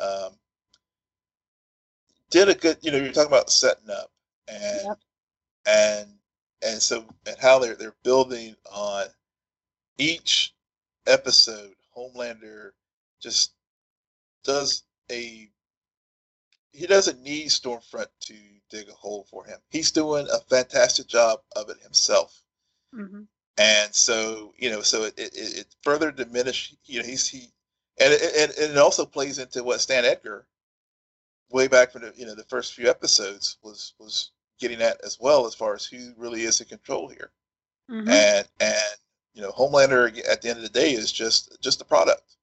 [0.00, 0.32] Um,
[2.30, 4.10] did a good, you know, you're talking about setting up
[4.48, 4.98] and yep.
[5.66, 6.08] and
[6.62, 9.04] and so and how they're they're building on
[9.98, 10.54] each
[11.06, 11.74] episode.
[11.94, 12.70] Homelander
[13.20, 13.52] just
[14.42, 15.50] does a
[16.72, 18.34] he doesn't need Stormfront to
[18.70, 19.58] dig a hole for him.
[19.68, 22.42] He's doing a fantastic job of it himself.
[22.94, 23.24] Mm-hmm.
[23.58, 27.50] And so, you know, so it, it, it further diminished, you know, he's, he,
[28.00, 30.46] and it, and, and it also plays into what Stan Edgar,
[31.50, 35.18] way back from the, you know, the first few episodes was, was getting at as
[35.20, 37.30] well, as far as who really is in control here.
[37.90, 38.08] Mm-hmm.
[38.08, 38.96] And, and,
[39.34, 42.36] you know, Homelander at the end of the day is just, just a product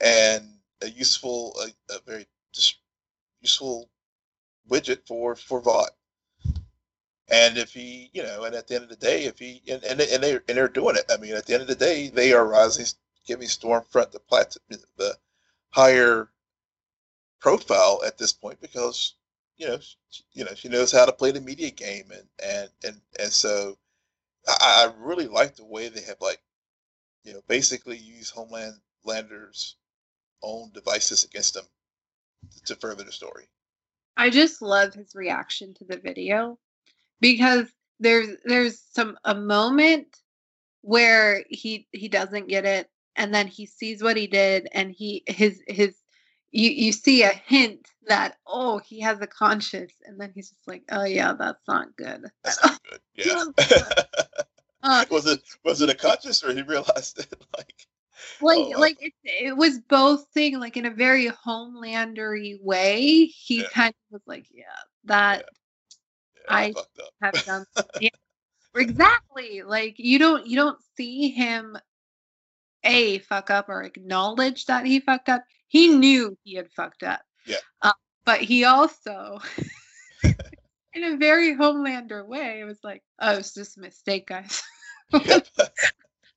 [0.00, 0.48] and
[0.82, 2.76] a useful, a, a very just
[3.40, 3.88] useful
[4.68, 5.90] widget for for Vought.
[7.28, 9.82] And if he, you know, and at the end of the day, if he and
[9.84, 11.10] and, and they and they're doing it.
[11.10, 12.86] I mean, at the end of the day, they are rising,
[13.26, 14.56] giving Stormfront the plat
[14.96, 15.16] the
[15.70, 16.28] higher
[17.40, 19.14] profile at this point because
[19.56, 19.78] you know
[20.10, 23.32] she, you know she knows how to play the media game and and and and
[23.32, 23.76] so
[24.46, 26.40] I, I really like the way they have like
[27.24, 29.76] you know basically use Homeland Lander's
[30.42, 31.64] own devices against them
[32.66, 33.44] to further the story.
[34.16, 36.58] I just love his reaction to the video
[37.22, 37.68] because
[38.00, 40.08] there's there's some a moment
[40.82, 45.22] where he he doesn't get it and then he sees what he did and he
[45.26, 45.94] his his
[46.50, 50.66] you you see a hint that oh he has a conscience and then he's just
[50.66, 53.44] like oh yeah that's not good that's not good yeah
[54.82, 57.86] uh, was it was it a conscious or he realized it like
[58.40, 63.60] like oh, like it, it was both thing like in a very homelandery way he
[63.60, 63.68] yeah.
[63.72, 64.64] kind of was like yeah
[65.04, 65.58] that yeah.
[66.48, 66.74] Yeah, i
[67.22, 67.66] have done
[68.00, 68.10] yeah,
[68.74, 71.76] exactly like you don't you don't see him
[72.84, 77.20] a fuck up or acknowledge that he fucked up he knew he had fucked up
[77.46, 77.92] yeah uh,
[78.24, 79.40] but he also
[80.94, 84.62] in a very homelander way it was like oh it's just a mistake guys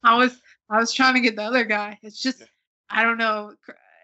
[0.05, 0.39] I was
[0.69, 1.99] I was trying to get the other guy.
[2.03, 2.43] It's just
[2.89, 3.53] I don't know.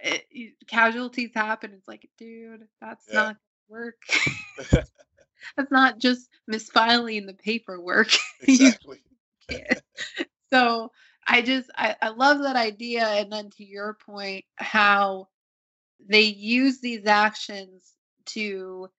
[0.03, 1.71] It, it, casualties happen.
[1.73, 3.13] It's like, dude, that's yeah.
[3.13, 3.37] not
[3.69, 4.01] work.
[5.56, 8.10] That's not just misfiling the paperwork.
[8.41, 8.97] Exactly.
[10.51, 10.91] so
[11.27, 13.06] I just I, I love that idea.
[13.06, 15.27] And then to your point, how
[16.10, 17.93] they use these actions
[18.27, 18.89] to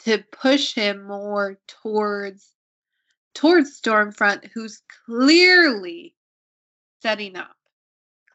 [0.00, 2.54] to push him more towards
[3.34, 6.14] towards Stormfront, who's clearly
[7.02, 7.56] setting up,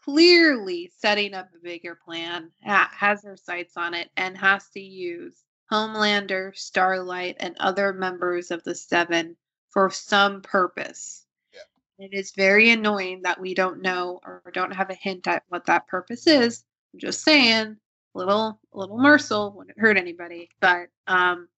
[0.04, 5.44] clearly setting up a bigger plan, has her sights on it, and has to use
[5.72, 9.36] Homelander, Starlight, and other members of the Seven
[9.70, 11.26] for some purpose.
[11.54, 12.06] Yeah.
[12.06, 15.66] It is very annoying that we don't know or don't have a hint at what
[15.66, 16.64] that purpose is.
[16.94, 17.78] I'm just saying,
[18.14, 21.50] little little Mercil wouldn't hurt anybody, but um,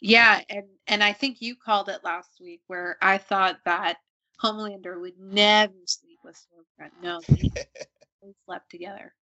[0.00, 3.98] yeah, and and I think you called it last week where I thought that
[4.42, 6.90] Homelander would never sleep with Stormfront.
[7.02, 9.14] No, they, they slept together.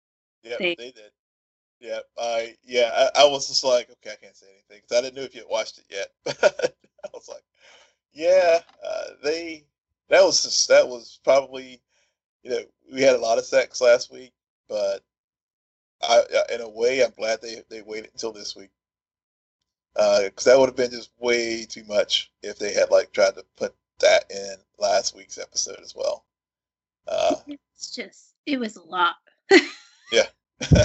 [0.43, 1.11] Yeah, they, they, did.
[1.79, 5.01] Yeah, I yeah, I, I, was just like, okay, I can't say anything because I
[5.01, 6.07] didn't know if you had watched it yet.
[6.41, 7.43] But I was like,
[8.13, 9.63] yeah, uh, they
[10.09, 11.79] that was just, that was probably
[12.43, 12.61] you know
[12.91, 14.33] we had a lot of sex last week,
[14.67, 15.03] but
[16.01, 18.71] I in a way I'm glad they they waited until this week
[19.93, 23.35] because uh, that would have been just way too much if they had like tried
[23.35, 26.25] to put that in last week's episode as well.
[27.07, 29.15] Uh, it's just it was a lot.
[30.11, 30.27] yeah.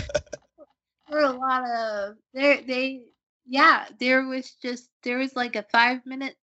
[1.12, 3.02] there were a lot of there they
[3.46, 6.36] yeah, there was just there was like a five minute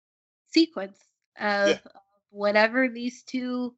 [0.48, 0.98] sequence
[1.40, 1.74] of, Yeah.
[1.86, 3.74] of whatever these two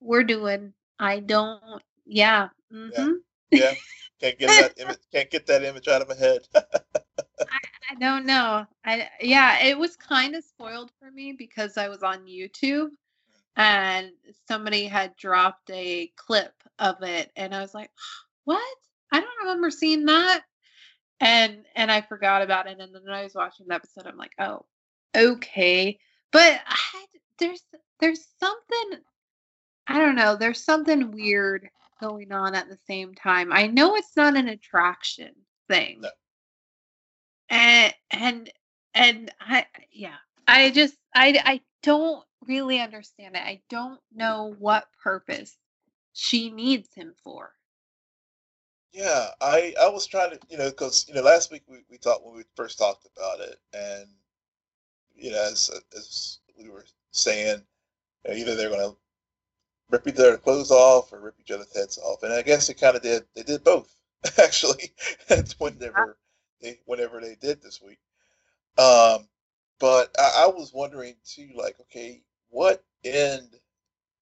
[0.00, 0.72] were doing.
[0.98, 2.48] I don't yeah.
[2.70, 3.12] hmm
[3.50, 3.74] yeah.
[4.20, 4.98] Can't get that image.
[5.12, 6.40] Can't get that image out of my head.
[6.54, 8.66] I don't know.
[8.84, 12.90] I yeah, it was kind of spoiled for me because I was on YouTube
[13.56, 14.12] and
[14.48, 17.90] somebody had dropped a clip of it and I was like,
[18.44, 18.78] "What?
[19.12, 20.42] I don't remember seeing that."
[21.20, 24.34] And and I forgot about it and then I was watching the episode I'm like,
[24.38, 24.66] "Oh,
[25.16, 25.98] okay."
[26.32, 27.04] But I,
[27.38, 27.62] there's
[28.00, 29.00] there's something
[29.86, 31.68] I don't know, there's something weird
[32.00, 33.52] going on at the same time.
[33.52, 35.32] I know it's not an attraction
[35.68, 36.10] thing No.
[37.50, 38.50] and and
[38.94, 40.16] and I yeah
[40.48, 43.42] I just I I don't really understand it.
[43.42, 45.56] I don't know what purpose
[46.12, 47.52] she needs him for.
[48.92, 51.96] Yeah, I I was trying to, you know, because you know, last week we, we
[51.98, 54.08] talked when we first talked about it, and
[55.14, 57.62] you know, as as we were saying,
[58.24, 58.96] you know, either they're going to
[59.90, 62.74] rip each other clothes off or rip each other's heads off, and I guess they
[62.74, 63.24] kind of did.
[63.34, 63.94] They did both
[64.38, 64.92] actually.
[65.28, 66.18] that's whenever
[66.60, 68.00] they whenever they did this week,
[68.78, 69.26] um,
[69.80, 73.58] but I, I was wondering too, like, okay, what end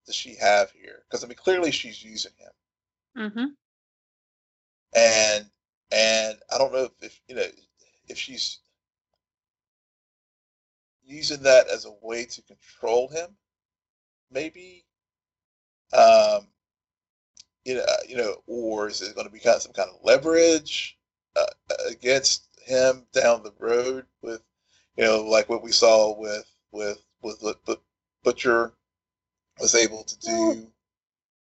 [0.06, 1.02] does she have here?
[1.08, 2.50] Because I mean, clearly she's using him
[3.16, 3.44] Mm-hmm.
[4.94, 5.46] And
[5.92, 7.46] and I don't know if, if you know
[8.08, 8.58] if she's
[11.04, 13.28] using that as a way to control him,
[14.30, 14.84] maybe.
[15.92, 16.46] Um,
[17.64, 19.96] you know, you know, or is it going to be kind of some kind of
[20.04, 20.96] leverage
[21.36, 21.46] uh,
[21.88, 24.40] against him down the road with,
[24.96, 27.42] you know, like what we saw with with with
[28.22, 28.72] Butcher
[29.60, 30.72] was able to Well, do.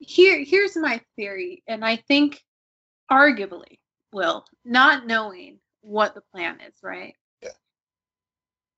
[0.00, 2.42] Here here's my theory, and I think
[3.10, 3.78] arguably,
[4.12, 7.14] Will, not knowing what the plan is, right?
[7.42, 7.50] Yeah.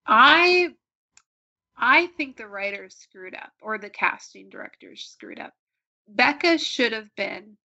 [0.06, 0.68] I
[1.76, 5.54] I think the writers screwed up, or the casting directors screwed up.
[6.08, 7.56] Becca should have been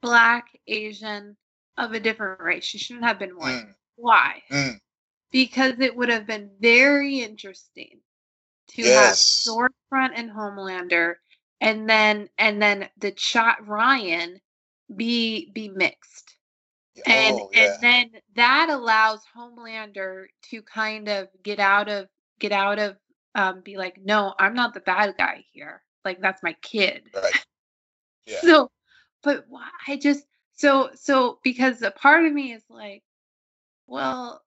[0.00, 1.36] black, Asian,
[1.78, 2.64] of a different race.
[2.64, 3.64] She shouldn't have been white.
[3.64, 4.42] Mm, Why?
[4.50, 4.80] mm,
[5.30, 8.00] Because it would have been very interesting
[8.68, 8.92] to Yes.
[8.92, 11.14] have Stormfront and Homelander,
[11.60, 14.40] and then and then the shot Ryan
[14.96, 16.36] be be mixed
[17.06, 22.52] and oh yeah, and then that allows Homelander to kind of get out of get
[22.52, 22.96] out of
[23.34, 27.32] um be like no I'm not the bad guy here like that's my kid right.
[28.24, 28.40] Yeah.
[28.40, 28.70] so
[29.24, 30.24] but why I just
[30.54, 33.02] so so because a part of me is like
[33.88, 34.40] well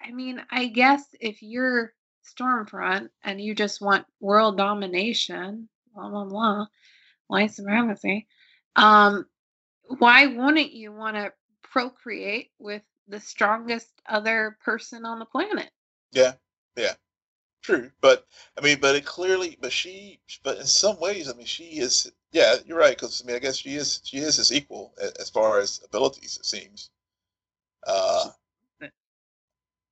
[0.00, 1.92] I mean I guess if you're
[2.24, 6.66] Stormfront and you just want world domination blah blah blah
[7.26, 8.28] white supremacy
[8.76, 9.26] um
[9.98, 15.70] why wouldn't you want to procreate with the strongest other person on the planet?
[16.12, 16.34] Yeah,
[16.76, 16.94] yeah,
[17.62, 17.90] true.
[18.00, 18.26] But
[18.58, 22.10] I mean, but it clearly, but she, but in some ways, I mean, she is.
[22.32, 22.96] Yeah, you're right.
[22.96, 24.00] Because I mean, I guess she is.
[24.04, 26.36] She is his equal as far as abilities.
[26.38, 26.90] It seems.
[27.86, 28.30] Uh,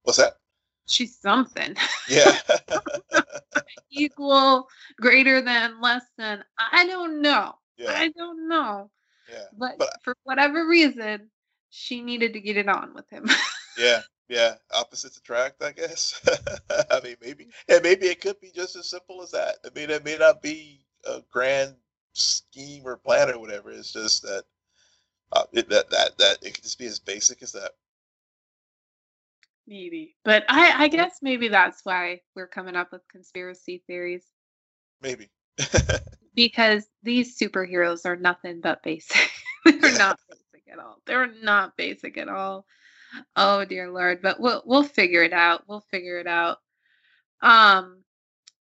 [0.02, 0.38] what's that?
[0.86, 1.76] She's something
[2.08, 2.38] Yeah,
[3.90, 4.68] equal,
[5.00, 6.44] greater than, less than.
[6.58, 7.54] I don't know.
[7.78, 8.90] yeah, I don't know.
[9.34, 11.30] Yeah, But, But- for whatever reason,
[11.70, 13.28] she needed to get it on with him.
[13.76, 14.54] yeah, yeah.
[14.72, 16.20] Opposites attract, I guess.
[16.90, 19.56] I mean, maybe, and maybe it could be just as simple as that.
[19.64, 21.74] I mean, it may not be a grand
[22.12, 23.70] scheme or plan or whatever.
[23.70, 24.44] It's just that.
[25.32, 27.72] Uh, it, that that that it could just be as basic as that.
[29.66, 30.14] maybe.
[30.24, 34.24] But I, I guess maybe that's why we're coming up with conspiracy theories.
[35.02, 35.28] Maybe.
[36.34, 39.30] because these superheroes are nothing but basic.
[39.64, 41.00] They're not basic at all.
[41.06, 42.66] They're not basic at all.
[43.36, 45.62] Oh dear lord, but we'll we'll figure it out.
[45.68, 46.58] We'll figure it out.
[47.40, 48.02] Um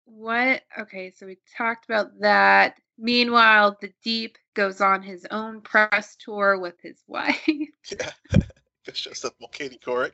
[0.05, 2.77] what okay, so we talked about that.
[2.99, 7.41] Meanwhile, the Deep goes on his own press tour with his wife.
[7.47, 8.11] Yeah.
[8.85, 10.13] Go show stuff on Katie Couric.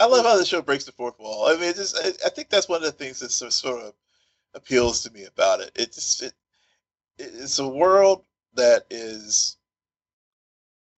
[0.00, 1.46] I love how the show breaks the fourth wall.
[1.46, 3.94] I mean, just I, I think that's one of the things that's sort of
[4.54, 5.72] appeals to me about it.
[5.74, 6.34] It just it,
[7.18, 8.24] it's a world
[8.54, 9.58] that is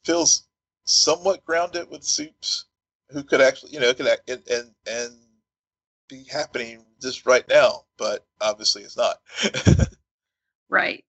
[0.04, 0.46] feels
[0.84, 2.66] somewhat grounded with soups
[3.10, 5.12] who could actually you know could act and and, and
[6.08, 9.20] be happening just right now, but obviously it's not.
[10.68, 11.04] Right.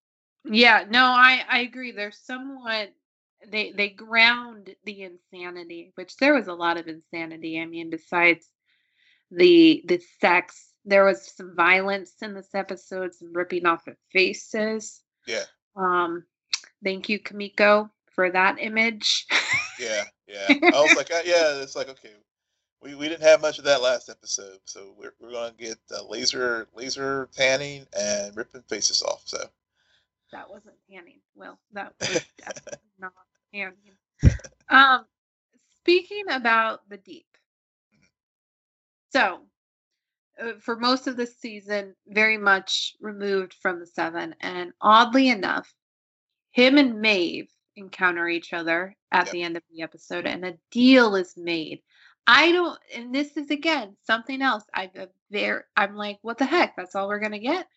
[0.45, 1.91] Yeah, no, I I agree.
[1.91, 2.93] They're somewhat
[3.47, 7.59] they they ground the insanity, which there was a lot of insanity.
[7.59, 8.49] I mean, besides
[9.31, 15.01] the the sex there was some violence in this episode, some ripping off of faces.
[15.27, 15.43] Yeah.
[15.75, 16.23] Um,
[16.83, 19.25] thank you, Kimiko, for that image.
[19.77, 20.45] Yeah, yeah.
[20.47, 22.11] I was like, uh, yeah, it's like okay,
[22.81, 26.01] we, we didn't have much of that last episode, so we're, we're gonna get uh,
[26.07, 29.23] laser laser tanning and ripping faces off.
[29.25, 29.37] So
[30.31, 31.19] that wasn't tanning.
[31.35, 33.11] Well, that was definitely not
[33.53, 33.75] tanning.
[34.69, 35.05] Um,
[35.79, 37.27] speaking about the deep,
[39.11, 39.37] so uh,
[40.41, 45.73] Uh, for most of the season, very much removed from the seven, and oddly enough,
[46.51, 49.31] him and Maeve encounter each other at Yep.
[49.31, 51.81] the end of the episode, and a deal is made.
[52.27, 54.63] I don't, and this is again something else.
[54.73, 56.75] I uh, there, I'm like, what the heck?
[56.75, 57.67] That's all we're gonna get.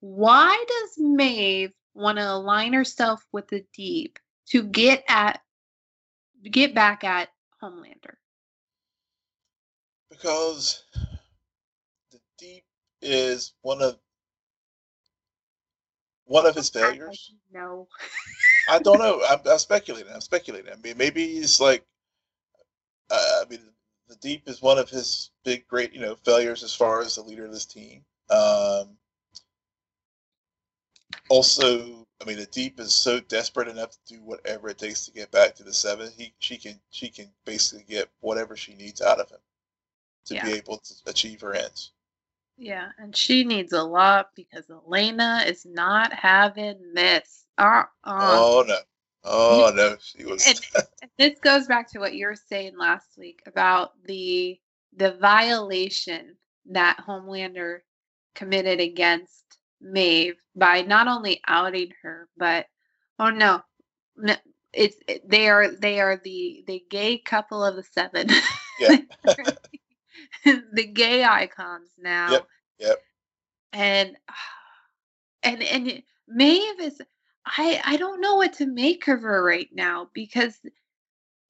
[0.00, 4.18] Why does Maeve want to align herself with the Deep
[4.50, 5.40] to get at,
[6.44, 7.30] get back at
[7.62, 8.14] Homelander?
[10.10, 10.84] because
[12.38, 12.64] deep
[13.02, 13.98] is one of
[16.24, 17.32] one of his failures.
[17.52, 17.88] No.
[18.68, 19.22] I don't know.
[19.28, 20.12] I'm, I'm speculating.
[20.12, 20.72] I'm speculating.
[20.72, 21.84] I mean, maybe he's like,
[23.10, 23.60] uh, I mean,
[24.08, 27.22] the deep is one of his big, great, you know, failures as far as the
[27.22, 28.04] leader of this team.
[28.30, 28.96] Um,
[31.30, 35.12] also, I mean, the deep is so desperate enough to do whatever it takes to
[35.12, 36.10] get back to the seven.
[36.16, 39.38] He, she can, she can basically get whatever she needs out of him
[40.26, 40.44] to Yeah.
[40.44, 41.92] be able to achieve her ends.
[42.58, 47.46] Yeah, and she needs a lot because Elena is not having this.
[47.56, 48.18] Uh, uh.
[48.20, 48.78] Oh no,
[49.24, 50.44] oh no, she was.
[50.46, 50.60] And,
[51.02, 54.58] and this goes back to what you were saying last week about the
[54.96, 56.34] the violation
[56.70, 57.78] that Homelander
[58.34, 59.44] committed against
[59.80, 62.66] Maeve by not only outing her, but
[63.20, 63.62] oh no,
[64.16, 64.34] no
[64.72, 68.28] it's it- they are they are the the gay couple of the seven.
[68.80, 68.96] Yeah.
[70.72, 72.32] the gay icons now.
[72.32, 72.48] Yep,
[72.80, 73.02] yep.
[73.74, 74.16] And
[75.42, 77.00] and and Maeve is
[77.46, 80.58] I I don't know what to make of her right now because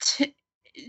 [0.03, 0.35] t-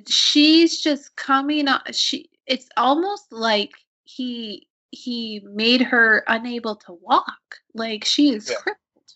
[0.07, 3.72] she's just coming up she it's almost like
[4.03, 8.57] he he made her unable to walk like she is Yeah.
[8.57, 9.14] crippled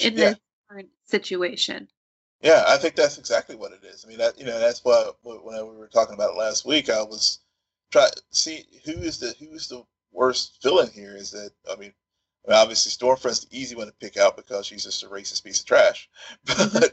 [0.00, 0.30] in yeah.
[0.30, 1.88] this current situation
[2.42, 4.04] Yeah, I think that's exactly what it is.
[4.04, 6.88] I mean, that you know, that's why when we were talking about it last week,
[6.90, 7.40] I was
[7.92, 9.82] to see who is the who's the
[10.12, 11.16] worst villain here.
[11.16, 11.92] Is that I mean,
[12.46, 15.44] I mean, obviously Stormfront's the easy one to pick out because she's just a racist
[15.44, 16.08] piece of trash.
[16.46, 16.86] But mm-hmm.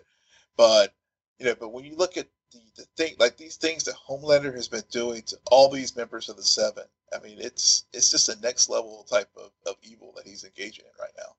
[0.58, 0.94] but
[1.40, 4.54] you know, but when you look at the the thing like these things that Homelander
[4.56, 8.30] has been doing to all these members of the Seven, I mean, it's it's just
[8.30, 11.36] a next level type of, of evil that he's engaging in right now.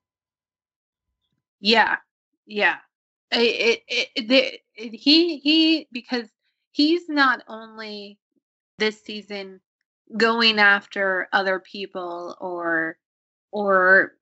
[1.59, 1.97] Yeah,
[2.45, 2.77] yeah.
[3.31, 6.27] It, it, it, the- it- he he because
[6.71, 8.19] he's not only
[8.77, 9.59] this season
[10.15, 12.97] going after other people or
[13.51, 14.13] or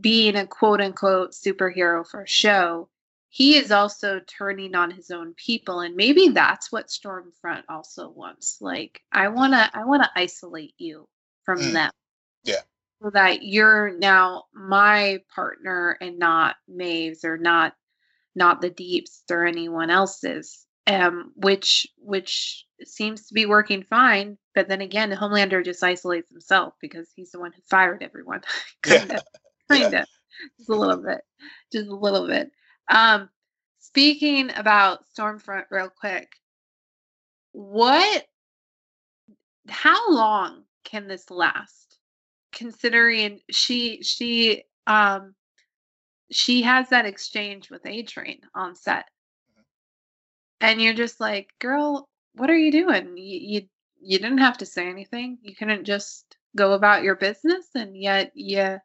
[0.00, 2.88] being a quote unquote superhero for a show.
[3.28, 8.58] He is also turning on his own people, and maybe that's what Stormfront also wants.
[8.60, 11.08] Like, I wanna, I wanna isolate you
[11.44, 11.72] from Mm.
[11.72, 11.90] them
[12.44, 12.60] Yeah.
[13.02, 17.74] so that you're now my partner and not Maeve's or not
[18.34, 20.66] not the Deeps or anyone else's.
[20.86, 26.30] Um, which which seems to be working fine, but then again, the Homelander just isolates
[26.30, 28.42] himself because he's the one who fired everyone.
[28.82, 29.22] Kind of,
[29.70, 30.06] kind of,
[30.58, 31.20] just a little bit,
[31.72, 32.50] just a little bit.
[32.90, 33.28] Um,
[33.80, 36.32] speaking about Stormfront, real quick,
[37.52, 38.26] what?
[39.68, 41.82] How long can this last?
[42.52, 45.34] considering she she um
[46.30, 49.06] she has that exchange with A Train on set.
[50.60, 53.16] And you're just like, girl, what are you doing?
[53.16, 53.62] You, you
[54.00, 55.38] you didn't have to say anything.
[55.42, 58.78] You couldn't just go about your business and yet you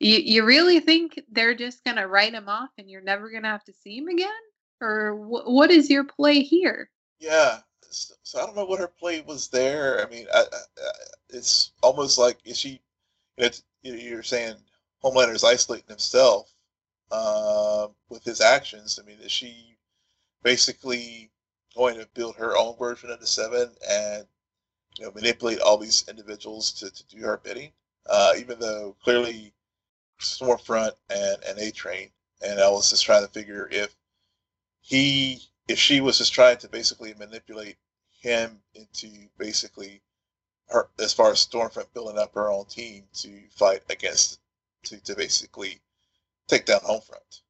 [0.00, 3.64] you, you really think they're just to write him off and you're never to have
[3.64, 4.30] to see him again?
[4.80, 6.90] Or wh- what is your play here?
[7.20, 7.58] Yeah.
[7.88, 10.04] So, I don't know what her play was there.
[10.04, 10.90] I mean, I, I,
[11.28, 12.80] it's almost like is she?
[13.36, 14.56] You know, you're saying
[15.04, 16.52] Homelander is isolating himself
[17.10, 18.98] uh, with his actions.
[19.00, 19.76] I mean, is she
[20.42, 21.30] basically
[21.76, 24.26] going to build her own version of the Seven and
[24.98, 27.72] you know manipulate all these individuals to, to do her bidding?
[28.08, 29.52] Uh, even though clearly
[30.20, 32.10] Stormfront and and A Train,
[32.42, 33.94] and I was just trying to figure if
[34.80, 37.76] he if she was just trying to basically manipulate
[38.20, 39.08] him into
[39.38, 40.02] basically
[40.68, 44.40] her as far as Stormfront building up her own team to fight against
[44.84, 45.80] to, to basically
[46.48, 47.42] take down Homefront.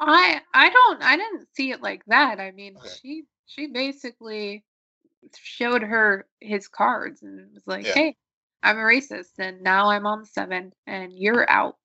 [0.00, 2.40] I I don't I didn't see it like that.
[2.40, 2.88] I mean, Okay.
[3.02, 4.64] she she basically
[5.36, 7.94] showed her his cards and was like, Yeah.
[7.94, 8.16] "Hey,
[8.64, 11.76] I'm a racist and now I'm on seven and you're out.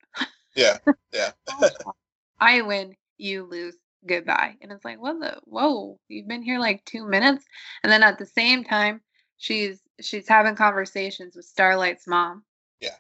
[0.56, 0.78] Yeah,
[1.14, 1.32] yeah.
[2.40, 3.76] I win, you lose,
[4.08, 4.56] goodbye.
[4.62, 7.46] And it's like, what the whoa, you've been here like two minutes.
[7.84, 9.02] And then at the same time,
[9.38, 12.44] she's she's having conversations with Starlight's mom.
[12.80, 12.96] Yeah.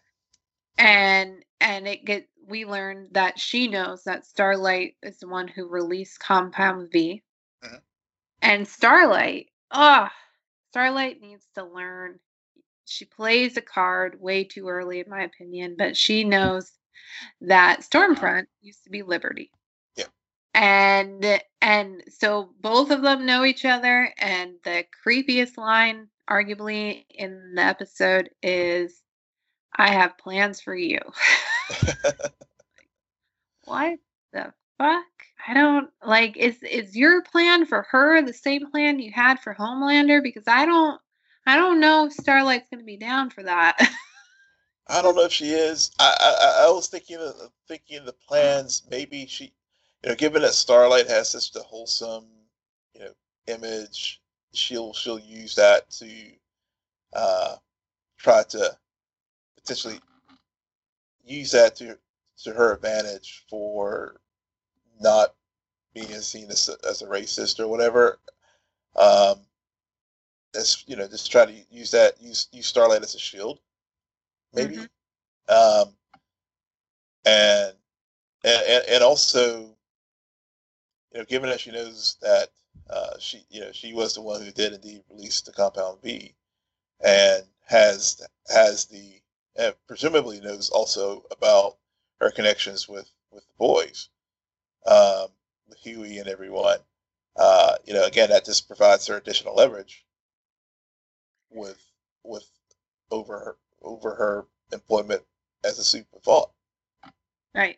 [0.78, 5.70] And and it get we learned that she knows that Starlight is the one who
[5.70, 7.24] released Compound V.
[8.42, 10.12] And Starlight, ah,
[10.72, 12.20] Starlight needs to learn.
[12.86, 16.72] She plays a card way too early, in my opinion, but she knows
[17.42, 19.52] that Stormfront used to be Liberty.
[19.96, 20.06] Yeah.
[20.54, 27.54] And and so both of them know each other, and the creepiest line, arguably, in
[27.56, 29.02] the episode is,
[29.76, 31.00] "I have plans for you."
[33.66, 34.00] what
[34.34, 35.29] the fuck?
[35.48, 39.56] I don't like is is your plan for her the same plan you had for
[39.56, 40.22] Homelander?
[40.22, 41.00] Because I don't
[41.48, 43.78] I don't know if Starlight's gonna be down for that.
[44.88, 45.92] I don't know if she is.
[46.00, 47.36] I I, I was thinking of
[47.68, 48.84] thinking the plans.
[48.90, 49.54] Maybe she,
[50.04, 52.26] you know, given that Starlight has such a wholesome,
[52.94, 53.12] you know,
[53.48, 54.22] image,
[54.54, 56.10] she'll she'll use that to
[57.14, 57.56] uh,
[58.18, 58.78] try to
[59.58, 60.00] potentially
[61.24, 61.98] use that to
[62.44, 64.20] to her advantage for
[65.00, 65.34] not
[65.94, 68.20] being seen as a, as a racist or whatever.
[68.96, 69.40] Um,
[70.56, 73.60] as you know, just try to use that use use Starlight as a shield,
[74.54, 74.78] maybe.
[74.78, 74.90] Mhm.
[75.48, 75.94] Um,
[77.26, 77.74] and,
[78.44, 79.76] and and also,
[81.12, 82.50] you know, given that she knows that
[82.90, 86.34] uh, she you know she was the one who did indeed release the Compound V,
[87.04, 89.22] and has has the
[89.56, 91.78] and presumably knows also about
[92.20, 94.10] her connections with with the boys,
[94.86, 95.28] um,
[95.78, 96.80] Huey and everyone.
[97.36, 100.06] Uh, you know, again, that just provides her additional leverage
[101.50, 101.82] with
[102.24, 102.50] with
[103.12, 105.22] over her over her employment
[105.64, 106.52] as a super thought.
[107.56, 107.78] Right,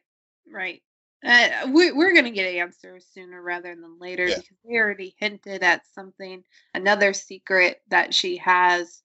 [0.52, 0.82] right.
[1.24, 4.38] Uh, we, we're going to get answers sooner rather than later Yeah.
[4.38, 6.44] because they already hinted at something,
[6.74, 9.04] another secret that she has.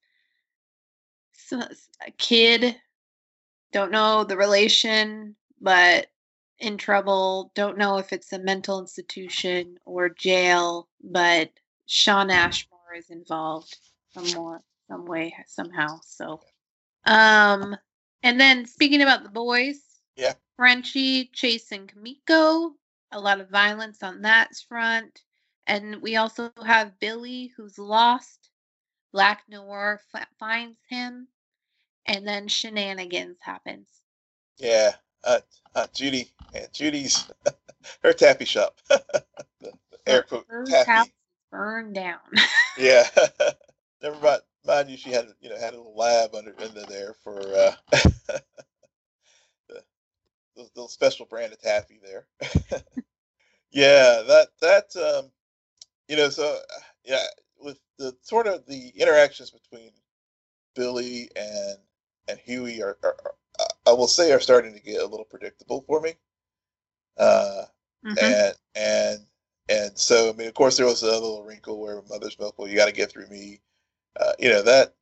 [1.32, 1.60] So,
[2.06, 2.76] a kid,
[3.72, 6.06] don't know the relation, but
[6.58, 7.52] in trouble.
[7.54, 11.50] Don't know if it's a mental institution or jail, but
[11.86, 13.76] Shawn Ashmore is involved
[14.12, 16.00] somewhat, some way, somehow.
[16.04, 16.40] So,
[17.04, 17.76] um,
[18.22, 19.80] and then speaking about the boys,
[20.16, 20.34] Yeah.
[20.56, 22.74] Frenchie chasing Kimiko,
[23.12, 25.22] a lot of violence on that front.
[25.66, 28.50] And we also have Billy, who's lost.
[29.12, 31.28] Black Noir f- finds him,
[32.06, 33.88] and then shenanigans happens.
[34.58, 35.40] Yeah, uh,
[35.74, 37.30] uh, Judy, yeah, Judy's
[38.04, 38.78] her taffy shop,
[40.06, 40.84] air quote Her taffy.
[40.86, 41.08] house
[41.50, 42.18] burned down.
[42.76, 43.04] Yeah,
[44.02, 44.42] never mind.
[44.66, 47.72] Mind you, she had you know had a little lab under under there for uh,
[49.68, 49.82] the,
[50.56, 52.26] the little special brand of taffy there.
[53.72, 55.30] yeah, that that um,
[56.08, 57.24] you know, so uh, yeah,
[57.60, 59.90] with the sort of the interactions between
[60.76, 61.78] Billy and
[62.28, 65.82] and Huey are, are, are I will say are starting to get a little predictable
[65.86, 66.14] for me.
[67.16, 67.64] Uh,
[68.04, 68.18] Mhm.
[68.20, 69.26] and and
[69.68, 72.68] and so I mean, of course, there was a little wrinkle where Mother's Milk, well,
[72.68, 73.60] you got to get through me.
[74.20, 74.94] Uh, you know that,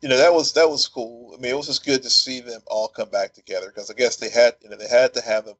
[0.00, 1.34] you know that was that was cool.
[1.34, 3.94] I mean, it was just good to see them all come back together because I
[3.94, 5.56] guess they had, you know, they had to have a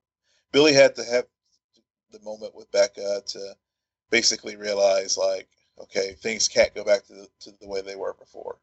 [0.53, 1.27] Billy had to have
[2.11, 3.57] the moment with Becca to
[4.11, 5.49] basically realize like,
[5.81, 8.59] okay, things can't go back to the, to the way they were before.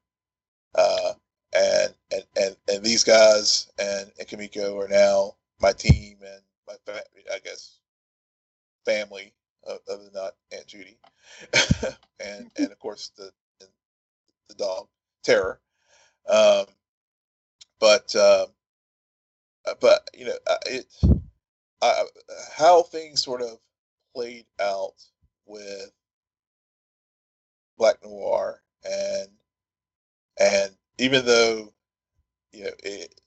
[0.75, 1.13] Uh,
[1.55, 6.75] and and and and these guys and, and Kimiko are now my team and my
[7.33, 7.77] I guess
[8.85, 9.33] family
[9.67, 10.97] other than not Aunt Judy.
[12.19, 14.87] And and of course the the dog
[15.23, 15.59] Terror
[16.29, 16.65] um,
[17.79, 18.47] but um,
[19.65, 20.85] uh, but you know uh, it
[21.81, 22.03] uh,
[22.55, 23.59] how things sort of
[24.15, 24.93] played out
[25.45, 25.91] with
[27.77, 29.27] Black Noir and
[30.39, 31.73] and even though
[32.51, 33.19] you know it,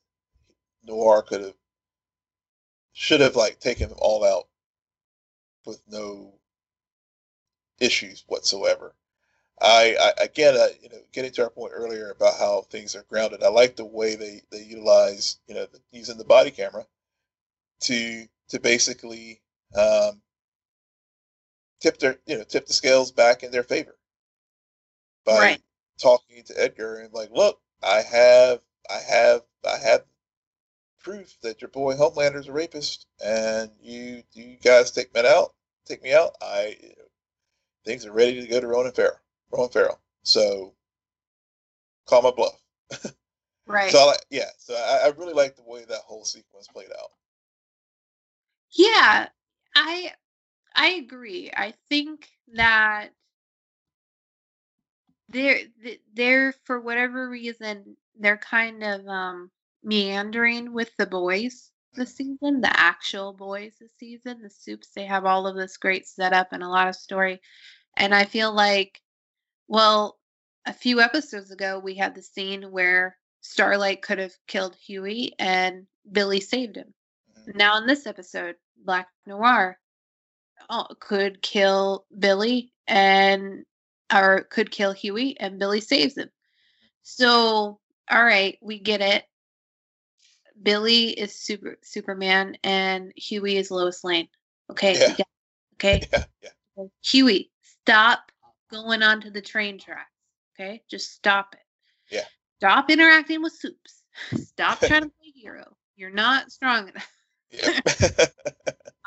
[0.84, 1.54] Noir could have
[2.92, 4.48] should have like taken them all out
[5.66, 6.32] with no
[7.80, 8.94] issues whatsoever.
[9.60, 13.04] I, I again, uh, you know, getting to our point earlier about how things are
[13.08, 13.42] grounded.
[13.42, 16.86] I like the way they they utilize, you know, using the body camera
[17.80, 19.40] to to basically
[19.76, 20.20] um,
[21.80, 23.96] tip their, you know, tip the scales back in their favor
[25.24, 25.62] by Right.
[25.98, 30.02] Talking to Edgar and like, look, I have, I have, I have
[31.06, 35.54] proof that your boy Homelander's is a rapist, and you you guys take me out,
[35.84, 36.32] take me out.
[36.42, 36.76] I
[37.84, 39.16] things are ready to go to Ronan Farrow,
[39.52, 39.98] Ronan Farrow.
[40.24, 40.74] So
[42.06, 42.60] call my bluff.
[43.68, 43.90] Right.
[43.90, 47.10] So I yeah, so I, I really like the way that whole sequence played out.
[48.72, 49.28] Yeah,
[49.74, 50.12] I
[50.74, 51.50] I agree.
[51.56, 53.10] I think that
[55.28, 55.60] they're
[56.14, 59.50] they're for whatever reason they're kind of um
[59.82, 64.90] meandering with the boys this season, the actual boys this season, the soups.
[64.94, 67.40] They have all of this great setup and a lot of story,
[67.96, 69.00] and I feel like,
[69.68, 70.18] well,
[70.66, 75.86] a few episodes ago we had the scene where Starlight could have killed Huey and
[76.10, 76.92] Billy saved him.
[77.38, 77.54] Mhm.
[77.54, 79.78] Now in this episode, Black Noir
[80.68, 83.64] uh, could kill Billy and
[84.12, 86.30] or could kill Huey and Billy saves him.
[87.02, 87.78] So,
[88.10, 89.24] all right, we get it.
[90.62, 94.28] Billy is super Superman and Huey is Lois Lane.
[94.70, 94.94] Okay.
[94.94, 95.24] we Yeah.
[95.74, 96.08] Okay.
[96.12, 96.24] Yeah,
[96.76, 98.30] yeah, Huey, stop
[98.70, 100.10] going onto the train tracks.
[100.54, 100.82] Okay?
[100.90, 102.14] Just stop it.
[102.14, 102.24] Yeah.
[102.58, 104.02] Stop interacting with soups.
[104.34, 105.76] Stop trying to play hero.
[105.94, 107.12] You're not strong enough.
[107.50, 108.26] yeah.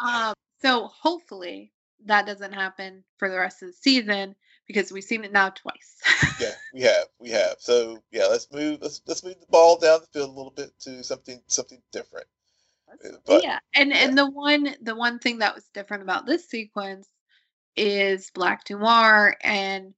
[0.02, 1.74] Um, so hopefully
[2.06, 4.34] that doesn't happen for the rest of the season
[4.70, 5.98] because we've seen it now twice.
[6.40, 7.56] yeah, we have, we have.
[7.58, 8.78] So yeah, let's move.
[8.82, 12.28] Let's let's move the ball down the field a little bit to something something different.
[13.04, 16.48] Uh, But yeah, and and the one the one thing that was different about this
[16.48, 17.10] sequence
[17.76, 19.96] is Black Noir and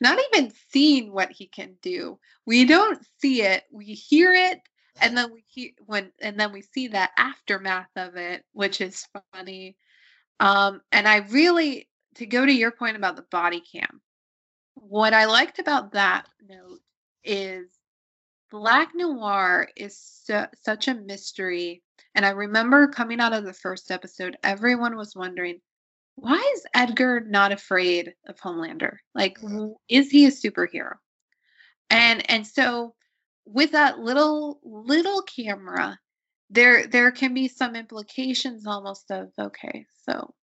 [0.00, 2.18] not even seeing what he can do.
[2.46, 3.64] We don't see it.
[3.70, 4.60] We hear it
[5.02, 9.06] and then we hear when and then we see that aftermath of it, which is
[9.34, 9.76] funny.
[10.40, 14.00] Um and I really to go to your point about the body cam.
[14.74, 16.80] What I liked about that note
[17.22, 17.70] is
[18.50, 21.82] Black Noir is su- such a mystery.
[22.14, 25.60] And I remember coming out of the first episode, everyone was wondering,
[26.16, 28.98] why is Edgar not afraid of Homelander?
[29.14, 29.74] Like, Mhm.
[29.88, 30.98] is he a superhero?
[31.90, 32.94] And and so
[33.44, 35.98] with that little little camera,
[36.50, 40.34] there there can be some implications almost of okay, so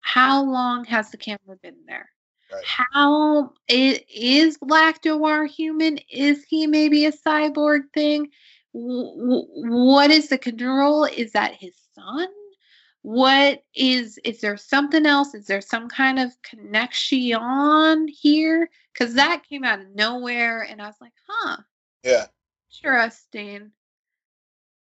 [0.00, 2.10] how long has the camera been there?
[2.52, 2.64] Right.
[2.64, 5.98] How it is Black Noir human?
[6.10, 8.28] Is he maybe a cyborg thing?
[8.74, 11.04] W- w- what is the control?
[11.04, 12.28] Is that his son?
[13.02, 15.34] What is is there something else?
[15.34, 18.68] Is there some kind of connection here?
[18.92, 21.56] Because that came out of nowhere, and I was like, huh,
[22.02, 22.26] yeah,
[22.84, 23.70] interesting.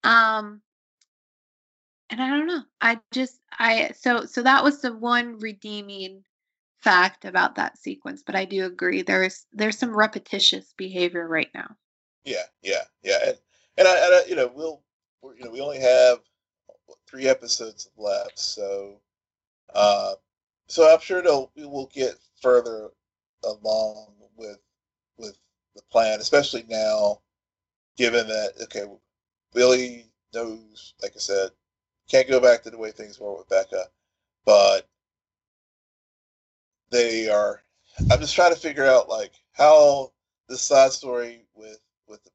[0.04, 0.62] Um,
[2.16, 2.64] and I don't know.
[2.80, 6.24] I just I so so that was the one redeeming
[6.80, 8.24] fact about that sequence.
[8.26, 11.76] But I do agree there's there's some repetitious behavior right now.
[12.24, 13.18] yeah, yeah, yeah.
[13.28, 13.38] And
[13.78, 14.82] and I, and I you know we'll
[15.38, 16.20] you know we only have
[17.06, 19.02] three episodes left, so
[19.74, 20.14] uh,
[20.68, 22.92] so I'm sure they'll we will get further
[23.44, 24.60] along with
[25.18, 25.38] with
[25.76, 27.20] the plan, especially now,
[27.98, 28.86] given that okay,
[29.54, 31.50] Billy knows, like I said,
[32.10, 33.86] can't go back to the way things were with Becca,
[34.46, 34.88] but
[36.92, 37.62] they are.
[38.12, 40.12] I'm just trying to figure out like how
[40.48, 42.28] this side story with with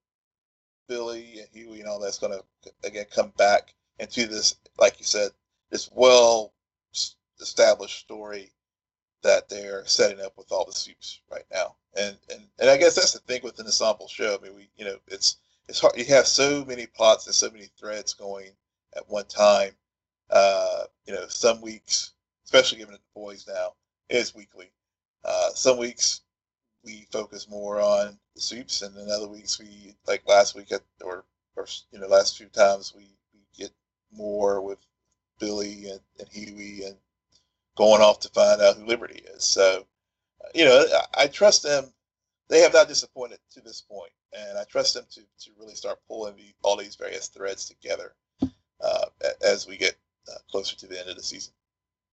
[0.88, 5.04] Billy and Huey and all that's going to again come back into this, like you
[5.04, 5.30] said,
[5.70, 6.52] this well
[7.40, 8.50] established story
[9.22, 11.76] that they're setting up with all the soups right now.
[11.96, 14.36] And and and I guess that's the thing with an ensemble show.
[14.40, 15.36] I mean, we you know it's
[15.68, 15.96] it's hard.
[15.96, 18.50] You have so many plots and so many threads going
[18.96, 19.72] at one time.
[20.30, 22.12] Uh, you know, some weeks,
[22.44, 23.74] especially given it the boys now,
[24.08, 24.70] is weekly.
[25.24, 26.22] Uh, some weeks
[26.84, 30.82] we focus more on the soups, and then other weeks we like last week at
[31.02, 31.24] or
[31.56, 33.70] or you know last few times we, we get
[34.12, 34.78] more with
[35.38, 36.96] Billy and, and Huey and
[37.76, 39.44] going off to find out who Liberty is.
[39.44, 39.84] So
[40.44, 40.86] uh, you know
[41.16, 41.92] I, I trust them.
[42.48, 45.98] They have not disappointed to this point, and I trust them to to really start
[46.08, 48.14] pulling the, all these various threads together
[48.82, 49.06] uh,
[49.42, 49.96] as we get
[50.28, 51.52] uh, closer to the end of the season.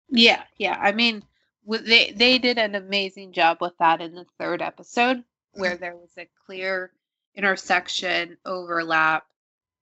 [0.10, 0.78] Yeah, yeah.
[0.80, 1.24] I mean,
[1.68, 6.12] they they did an amazing job with that in the third episode, where there was
[6.18, 6.92] a clear
[7.36, 9.26] intersection overlap,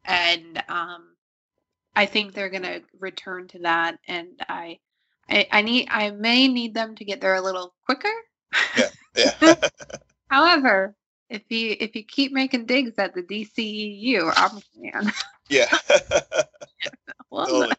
[0.03, 1.15] and um,
[1.95, 3.99] I think they're gonna return to that.
[4.07, 4.79] And I,
[5.29, 8.13] I, I need, I may need them to get there a little quicker.
[9.15, 9.55] Yeah.
[10.29, 10.95] However,
[11.29, 15.13] if you if you keep making digs at the DCEU, I'm a fan.
[15.49, 15.69] yeah.
[17.29, 17.75] well, totally.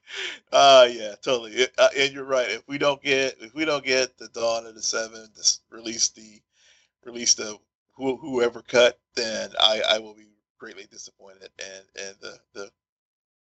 [0.53, 1.67] Uh, yeah, totally.
[1.79, 2.51] Uh, and you're right.
[2.51, 6.09] If we don't get, if we don't get the Dawn of the Seven, to release
[6.09, 6.41] the,
[7.05, 7.57] release the
[7.95, 10.27] who, whoever cut, then I, I will be
[10.59, 11.51] greatly disappointed.
[11.59, 12.71] And and the the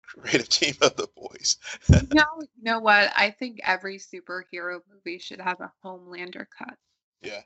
[0.03, 1.57] creative team of the boys.
[1.89, 3.11] you know, you know what?
[3.15, 6.77] I think every superhero movie should have a Homelander cut.
[7.21, 7.41] Yeah.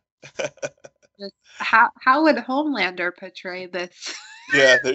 [1.57, 4.13] How how would Homelander portray this?
[4.53, 4.77] yeah,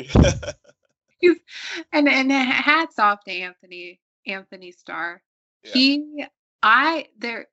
[1.18, 1.36] He's
[1.92, 5.22] and and hats off to Anthony Anthony Starr.
[5.62, 5.72] Yeah.
[5.72, 6.24] He
[6.62, 7.46] I there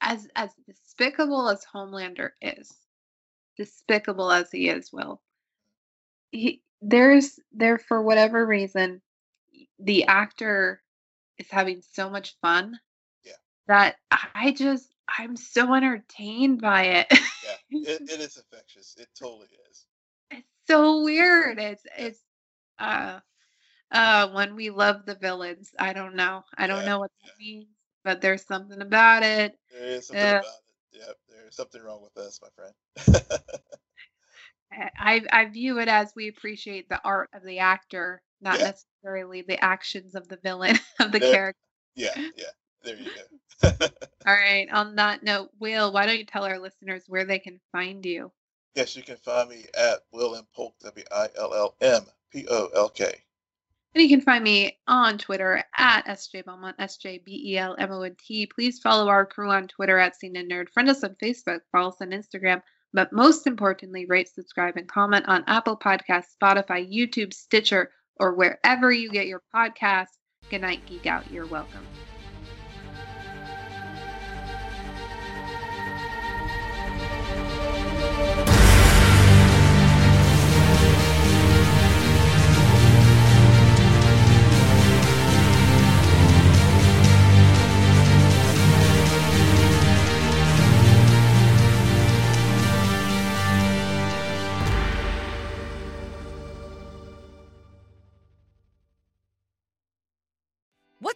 [0.00, 2.70] as as despicable as Homelander is,
[3.56, 5.20] despicable as he is, Will.
[6.30, 9.02] He there's there for whatever reason
[9.78, 10.82] the actor
[11.38, 12.78] is having so much fun
[13.24, 13.32] Yeah.
[13.66, 17.06] that I just I'm so entertained by it.
[17.70, 18.96] yeah, it, it is infectious.
[18.98, 19.86] It totally is.
[20.30, 21.58] it's so weird.
[21.58, 22.20] It's it's
[22.78, 23.20] uh
[23.92, 25.70] uh when we love the villains.
[25.78, 26.44] I don't know.
[26.56, 27.68] I don't Yeah, know what that means,
[28.04, 29.56] but there's something about it.
[29.70, 30.32] There is something Yeah.
[30.32, 30.98] about it.
[30.98, 32.74] Yep, there's something wrong with us, my friend.
[34.72, 38.62] I I view it as we appreciate the art of the actor, not Yeah.
[38.62, 41.58] necessarily the actions of the villain of the There- character.
[41.94, 42.50] yeah, yeah.
[42.82, 43.10] There you
[43.62, 43.70] go.
[44.26, 44.68] All right.
[44.72, 48.32] On that note, Will, why don't you tell our listeners where they can find you?
[48.74, 52.02] yes, you can find me at Will and Polk, W I L L M
[52.32, 53.12] P O L K.
[53.94, 57.76] And you can find me on Twitter at SJ Belmont, S J B E L
[57.78, 58.46] M O N T.
[58.46, 60.68] Please follow our crew on Twitter at Scene and Nerd.
[60.70, 62.62] Friend us on Facebook, follow us on Instagram.
[62.92, 68.90] But most importantly, rate, subscribe, and comment on Apple Podcasts, Spotify, YouTube, Stitcher, or wherever
[68.90, 70.18] you get your podcasts.
[70.50, 71.30] Good night, Geek Out.
[71.30, 71.86] You're welcome.